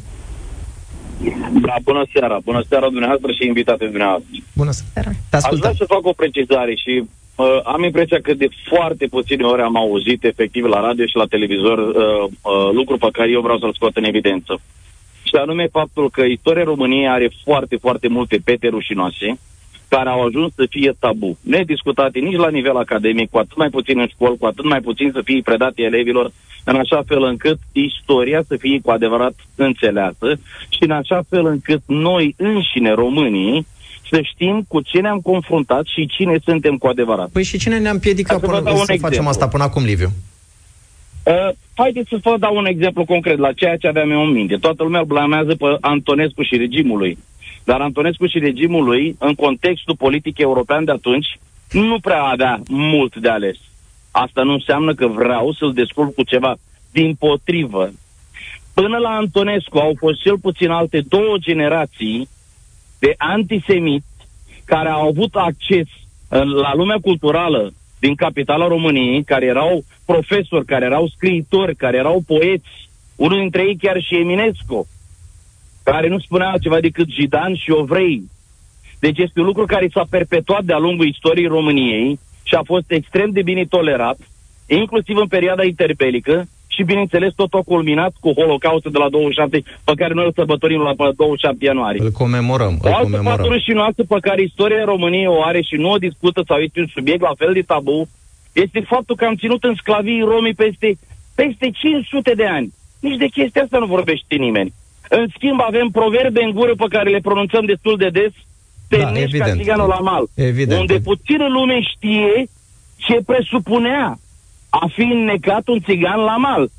Da, 1.67 1.75
bună 1.83 2.05
seara. 2.13 2.39
Bună 2.45 2.63
seara 2.69 2.89
dumneavoastră 2.89 3.33
și 3.33 3.47
invitate 3.47 3.85
dumneavoastră. 3.85 4.31
Bună 4.53 4.71
seara. 4.71 5.11
Te 5.31 5.37
Aș 5.37 5.59
vrea 5.59 5.73
să 5.77 5.85
fac 5.85 6.07
o 6.07 6.13
precizare 6.13 6.75
și 6.75 7.05
Uh, 7.37 7.61
am 7.65 7.83
impresia 7.83 8.21
că 8.21 8.35
de 8.35 8.49
foarte 8.69 9.07
puține 9.07 9.45
ori 9.45 9.63
am 9.63 9.77
auzit 9.77 10.25
efectiv 10.25 10.65
la 10.65 10.81
radio 10.81 11.07
și 11.07 11.17
la 11.17 11.27
televizor 11.27 11.79
uh, 11.79 12.31
uh, 12.43 12.71
lucruri 12.73 13.01
pe 13.01 13.09
care 13.13 13.31
eu 13.31 13.41
vreau 13.41 13.59
să-l 13.59 13.75
scot 13.75 13.97
în 13.97 14.05
evidență. 14.05 14.61
Și 15.23 15.35
anume 15.35 15.67
faptul 15.67 16.11
că 16.11 16.23
istoria 16.23 16.65
României 16.65 17.09
are 17.09 17.31
foarte, 17.45 17.77
foarte 17.77 18.09
multe 18.09 18.39
pete 18.45 18.69
rușinoase 18.69 19.39
care 19.89 20.09
au 20.09 20.21
ajuns 20.25 20.53
să 20.55 20.67
fie 20.71 20.93
tabu, 20.99 21.39
nediscutate 21.41 22.19
nici 22.19 22.37
la 22.37 22.51
nivel 22.51 22.77
academic, 22.77 23.31
cu 23.31 23.39
atât 23.39 23.57
mai 23.57 23.69
puțin 23.69 23.99
în 23.99 24.07
școli, 24.07 24.39
cu 24.39 24.47
atât 24.47 24.65
mai 24.65 24.81
puțin 24.81 25.11
să 25.13 25.21
fie 25.25 25.41
predate 25.45 25.83
elevilor, 25.83 26.33
în 26.65 26.77
așa 26.77 27.03
fel 27.07 27.23
încât 27.23 27.59
istoria 27.73 28.43
să 28.49 28.57
fie 28.57 28.81
cu 28.83 28.91
adevărat 28.91 29.35
înțeleasă 29.55 30.39
și 30.69 30.83
în 30.83 30.91
așa 30.91 31.23
fel 31.29 31.47
încât 31.47 31.83
noi 31.87 32.35
înșine 32.37 32.93
românii 32.93 33.67
să 34.11 34.21
știm 34.23 34.65
cu 34.69 34.81
ce 34.81 35.01
ne-am 35.01 35.21
confruntat 35.21 35.85
și 35.87 36.07
cine 36.07 36.39
suntem 36.45 36.77
cu 36.77 36.87
adevărat. 36.87 37.29
Păi 37.29 37.43
și 37.43 37.59
cine 37.59 37.79
ne-a 37.79 37.91
împiedicat 37.91 38.41
până 38.41 38.63
să 38.65 38.71
facem 38.71 38.95
exemplu. 38.95 39.29
asta 39.29 39.49
până 39.49 39.63
acum, 39.63 39.85
Liviu? 39.85 40.09
Uh, 41.25 41.49
haideți 41.75 42.09
să 42.09 42.19
vă 42.23 42.37
dau 42.39 42.57
un 42.57 42.67
exemplu 42.67 43.05
concret 43.05 43.39
la 43.39 43.53
ceea 43.53 43.77
ce 43.77 43.89
aveam 43.89 44.11
eu 44.11 44.21
în 44.21 44.31
minte. 44.31 44.57
Toată 44.57 44.83
lumea 44.83 45.01
îl 45.01 45.07
blamează 45.07 45.55
pe 45.55 45.77
Antonescu 45.81 46.43
și 46.43 46.57
regimul 46.57 46.99
lui. 46.99 47.19
Dar 47.65 47.81
Antonescu 47.81 48.27
și 48.27 48.39
regimul 48.39 48.85
lui, 48.85 49.17
în 49.19 49.35
contextul 49.35 49.97
politic 49.97 50.39
european 50.39 50.85
de 50.85 50.91
atunci, 50.91 51.39
nu 51.71 51.99
prea 51.99 52.23
avea 52.23 52.61
mult 52.69 53.17
de 53.17 53.29
ales. 53.29 53.57
Asta 54.11 54.43
nu 54.43 54.53
înseamnă 54.53 54.95
că 54.95 55.07
vreau 55.07 55.53
să-l 55.53 55.73
descurc 55.73 56.15
cu 56.15 56.23
ceva. 56.23 56.57
Din 56.93 57.15
potrivă, 57.15 57.91
până 58.75 58.97
la 58.99 59.09
Antonescu 59.09 59.79
au 59.79 59.95
fost 59.99 60.21
cel 60.21 60.39
puțin 60.39 60.71
alte 60.71 61.01
două 61.09 61.37
generații 61.39 62.29
de 62.99 63.15
antisemiți 63.17 64.07
care 64.65 64.89
au 64.89 65.09
avut 65.09 65.35
acces 65.35 65.87
la 66.63 66.75
lumea 66.75 66.99
culturală 67.03 67.73
din 67.99 68.15
capitala 68.15 68.67
României, 68.67 69.25
care 69.25 69.47
erau 69.47 69.85
profesori, 70.07 70.65
care 70.65 70.85
erau 70.85 71.07
scriitori, 71.07 71.77
care 71.77 71.97
erau 71.97 72.23
poeți, 72.27 72.89
unul 73.17 73.39
dintre 73.39 73.63
ei 73.63 73.77
chiar 73.77 74.01
și 74.03 74.15
Eminescu, 74.15 74.89
care 75.85 76.09
nu 76.09 76.19
spunea 76.19 76.49
altceva 76.49 76.81
decât 76.81 77.09
jidan 77.09 77.55
și 77.55 77.71
ovrei. 77.71 78.23
Deci 78.99 79.19
este 79.19 79.41
un 79.41 79.47
lucru 79.47 79.65
care 79.65 79.89
s-a 79.93 80.07
perpetuat 80.11 80.65
de-a 80.65 80.79
lungul 80.79 81.07
istoriei 81.07 81.47
României 81.47 82.19
și 82.43 82.55
a 82.55 82.63
fost 82.65 82.91
extrem 82.91 83.31
de 83.31 83.43
bine 83.43 83.65
tolerat, 83.65 84.19
inclusiv 84.67 85.17
în 85.17 85.27
perioada 85.27 85.65
interbelică, 85.65 86.49
și, 86.75 86.83
bineînțeles, 86.83 87.33
tot 87.35 87.53
a 87.55 87.63
culminat 87.67 88.13
cu 88.21 88.33
Holocaustul 88.33 88.91
de 88.91 88.99
la 88.99 89.09
27, 89.09 89.63
pe 89.85 89.93
care 89.97 90.15
noi 90.15 90.25
îl 90.25 90.33
sărbătorim 90.33 90.81
la 90.81 90.95
27 90.95 91.65
ianuarie. 91.65 92.03
Îl 92.03 92.11
comemorăm. 92.11 92.79
O 92.83 92.95
altă 92.95 93.17
factură 93.17 93.59
și 93.59 93.73
noastră 93.73 94.05
pe 94.09 94.17
care 94.21 94.43
istoria 94.43 94.85
României 94.85 95.27
o 95.27 95.43
are 95.43 95.61
și 95.63 95.77
nu 95.77 95.91
o 95.91 95.97
discută 95.97 96.43
sau 96.47 96.59
este 96.59 96.81
un 96.81 96.87
subiect 96.95 97.21
la 97.21 97.35
fel 97.37 97.53
de 97.53 97.63
tabu, 97.63 98.09
este 98.53 98.81
faptul 98.81 99.17
că 99.17 99.25
am 99.25 99.35
ținut 99.35 99.65
în 99.65 99.75
sclavii 99.75 100.21
romii 100.21 100.55
peste, 100.55 100.99
peste 101.35 101.71
500 101.71 102.33
de 102.35 102.47
ani. 102.47 102.73
Nici 103.01 103.17
de 103.17 103.27
chestia 103.27 103.63
asta 103.63 103.79
nu 103.79 103.87
vorbește 103.87 104.35
nimeni. 104.35 104.73
În 105.09 105.27
schimb, 105.35 105.61
avem 105.61 105.89
proverbe 105.89 106.43
în 106.43 106.51
gură 106.51 106.75
pe 106.75 106.85
care 106.89 107.11
le 107.11 107.19
pronunțăm 107.19 107.65
destul 107.65 107.97
de 107.97 108.09
des, 108.09 108.33
te 108.89 108.97
da, 108.97 109.13
ca 109.39 109.57
țiganul 109.57 109.89
la 109.89 109.99
mal. 109.99 110.25
Evident. 110.35 110.81
Unde 110.81 110.99
puțină 110.99 111.49
lume 111.49 111.81
știe 111.81 112.47
ce 112.97 113.23
presupunea 113.27 114.19
a 114.69 114.87
fi 114.95 115.03
înnecat 115.03 115.69
un 115.69 115.81
țigan 115.81 116.21
la 116.21 116.37
mal. 116.37 116.71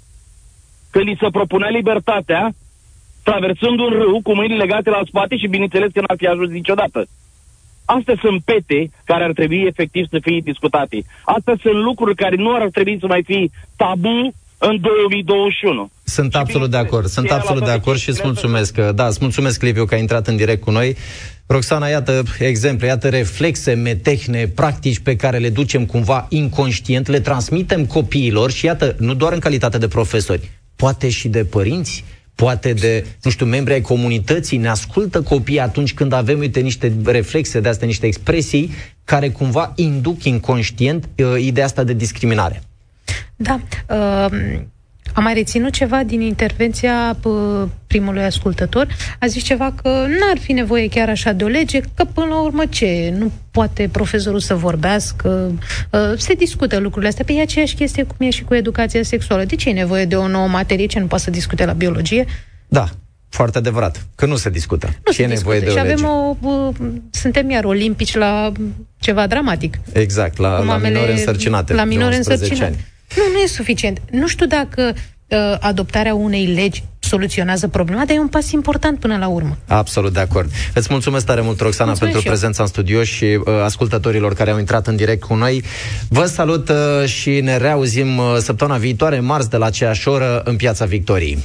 Când 0.92 1.08
îi 1.08 1.18
se 1.20 1.28
propunea 1.32 1.70
libertatea, 1.70 2.54
traversând 3.24 3.80
un 3.80 3.90
râu 3.90 4.22
cu 4.22 4.36
mâinile 4.36 4.64
legate 4.64 4.90
la 4.90 5.02
spate 5.06 5.38
și 5.38 5.48
bineînțeles 5.48 5.92
că 5.92 6.00
n-ar 6.00 6.18
fi 6.18 6.28
ajuns 6.28 6.50
niciodată. 6.50 7.08
Astea 7.86 8.16
sunt 8.22 8.42
pete 8.44 8.90
care 9.06 9.24
ar 9.24 9.32
trebui 9.32 9.62
efectiv 9.62 10.06
să 10.10 10.18
fie 10.22 10.40
discutate. 10.44 11.04
Astea 11.24 11.56
sunt 11.62 11.76
lucruri 11.76 12.16
care 12.16 12.36
nu 12.36 12.54
ar 12.54 12.70
trebui 12.70 12.98
să 13.00 13.08
mai 13.08 13.24
fie 13.24 13.50
tabu 13.76 14.34
în 14.58 14.80
2021. 14.82 15.90
Sunt 16.04 16.32
și 16.32 16.38
absolut 16.38 16.72
de 16.72 16.78
acord, 16.78 17.08
sunt 17.08 17.32
absolut 17.32 17.64
de 17.64 17.72
acord 17.72 18.00
și 18.00 18.10
îți 18.10 18.22
mulțumesc. 18.24 18.78
Da, 18.78 19.06
îți 19.08 19.18
mulțumesc, 19.22 19.62
Liviu, 19.62 19.86
că 19.86 19.94
ai 19.94 20.00
intrat 20.00 20.28
în 20.28 20.36
direct 20.36 20.62
cu 20.62 20.72
noi. 20.72 20.96
Roxana, 21.48 21.88
iată 21.88 22.24
exemple, 22.40 22.88
iată 22.88 23.10
reflexe, 23.10 23.74
metehne, 23.74 24.48
practici 24.48 25.00
pe 25.00 25.16
care 25.16 25.38
le 25.38 25.50
ducem 25.50 25.86
cumva 25.86 26.26
inconștient, 26.30 27.08
le 27.08 27.20
transmitem 27.20 27.86
copiilor 27.86 28.52
și 28.52 28.66
iată, 28.66 28.96
nu 29.00 29.14
doar 29.14 29.34
în 29.34 29.40
calitate 29.40 29.78
de 29.78 29.88
profesori, 29.88 30.50
poate 30.76 31.10
și 31.10 31.28
de 31.28 31.44
părinți, 31.44 32.04
poate 32.36 32.74
de, 32.74 33.06
nu 33.24 33.32
știu, 33.32 33.46
membri 33.46 33.74
ai 33.74 33.82
comunității, 33.82 34.58
ne 34.58 34.68
ascultă 34.68 35.22
copiii 35.22 35.60
atunci 35.60 35.94
când 35.94 36.14
avem, 36.14 36.40
uite, 36.40 36.60
niște 36.60 36.94
reflexe 37.06 37.60
de 37.60 37.70
astea, 37.70 37.88
niște 37.88 38.06
expresii 38.06 38.72
care 39.04 39.30
cumva 39.30 39.74
induc 39.76 40.24
inconștient 40.24 41.10
uh, 41.18 41.26
ideea 41.40 41.66
asta 41.66 41.84
de 41.84 41.94
discriminare. 41.94 42.64
Da. 43.36 43.60
Uh, 43.90 44.60
am 45.16 45.24
mai 45.24 45.34
reținut 45.34 45.72
ceva 45.72 46.04
din 46.04 46.22
intervenția 46.22 47.18
primului 47.88 48.24
ascultător. 48.24 48.88
A 49.20 49.28
zis 49.28 49.44
ceva 49.44 49.74
că 49.82 49.90
n-ar 49.90 50.38
fi 50.40 50.52
nevoie 50.52 50.88
chiar 50.88 51.10
așa 51.10 51.32
de 51.32 51.44
o 51.44 51.48
lege, 51.48 51.80
că 51.80 52.04
până 52.14 52.26
la 52.26 52.42
urmă 52.42 52.66
ce? 52.70 53.14
Nu 53.18 53.32
poate 53.52 53.90
profesorul 53.92 54.40
să 54.40 54.56
vorbească, 54.56 55.52
ă, 55.94 56.16
se 56.18 56.34
discută 56.34 56.78
lucrurile 56.78 57.08
astea. 57.08 57.26
Pe 57.26 57.32
păi 57.32 57.42
e 57.42 57.44
aceeași 57.44 57.76
chestie 57.76 58.04
cum 58.04 58.28
e 58.28 58.30
și 58.30 58.44
cu 58.44 58.54
educația 58.54 59.04
sexuală. 59.04 59.44
De 59.44 59.56
ce 59.56 59.70
e 59.70 59.74
nevoie 59.74 60.06
de 60.06 60.16
o 60.16 60.28
nouă 60.28 60.48
materie 60.48 60.86
ce 60.86 61.00
nu 61.00 61.06
poate 61.06 61.24
să 61.24 61.30
discute 61.30 61.66
la 61.66 61.74
biologie? 61.74 62.26
Da, 62.68 62.90
foarte 63.30 63.58
adevărat, 63.58 64.06
că 64.16 64.26
nu 64.26 64.36
se 64.36 64.50
discută. 64.50 64.88
Nu 65.06 65.12
și 65.12 65.18
se 65.18 65.24
e 65.24 65.28
nevoie 65.28 65.60
de 65.60 65.66
o 65.66 65.72
și 65.72 65.80
avem 65.80 65.96
lege. 65.96 66.06
o, 66.42 66.72
suntem 67.10 67.50
iar 67.50 67.64
olimpici 67.64 68.16
la 68.16 68.52
ceva 69.00 69.28
dramatic. 69.28 69.80
Exact, 69.92 70.38
la, 70.38 70.64
la 70.64 70.78
minore 70.78 71.12
însărcinate. 71.12 71.74
La 71.74 71.84
minore 71.84 72.16
însărcinate. 72.16 72.66
Ani. 72.66 72.94
Nu, 73.16 73.24
nu 73.34 73.40
e 73.40 73.48
suficient. 73.48 74.02
Nu 74.12 74.28
știu 74.28 74.46
dacă 74.46 74.94
uh, 75.28 75.38
adoptarea 75.60 76.14
unei 76.14 76.46
legi 76.46 76.84
soluționează 77.00 77.68
problema, 77.68 78.06
dar 78.06 78.16
e 78.16 78.20
un 78.20 78.28
pas 78.28 78.52
important 78.52 79.00
până 79.00 79.18
la 79.18 79.28
urmă. 79.28 79.58
Absolut 79.68 80.14
de 80.14 80.20
acord. 80.20 80.52
Îți 80.74 80.88
mulțumesc 80.90 81.26
tare 81.26 81.42
mult, 81.42 81.60
Roxana, 81.60 81.90
mulțumesc 81.90 82.14
pentru 82.14 82.32
prezența 82.32 82.64
în 82.64 82.70
studio 82.70 83.04
și 83.04 83.26
uh, 83.26 83.46
ascultătorilor 83.64 84.34
care 84.34 84.52
au 84.52 84.60
intrat 84.60 84.88
în 84.88 84.96
direct 84.96 85.24
cu 85.24 85.34
noi. 85.34 85.64
Vă 86.10 86.26
salut 86.26 86.70
uh, 86.70 87.08
și 87.08 87.40
ne 87.42 87.58
reauzim 87.58 88.18
uh, 88.18 88.36
săptămâna 88.40 88.78
viitoare, 88.78 89.20
marți, 89.20 89.50
de 89.50 89.58
la 89.58 89.66
aceeași 89.66 90.08
oră, 90.08 90.42
în 90.46 90.56
Piața 90.56 90.86
Victoriei. 90.86 91.44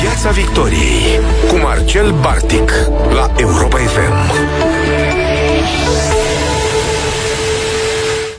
Piața 0.00 0.30
Victoriei 0.30 1.20
cu 1.48 1.56
Marcel 1.56 2.12
Bartic 2.20 2.70
la 3.14 3.32
Europa 3.36 3.76
FM. 3.76 4.45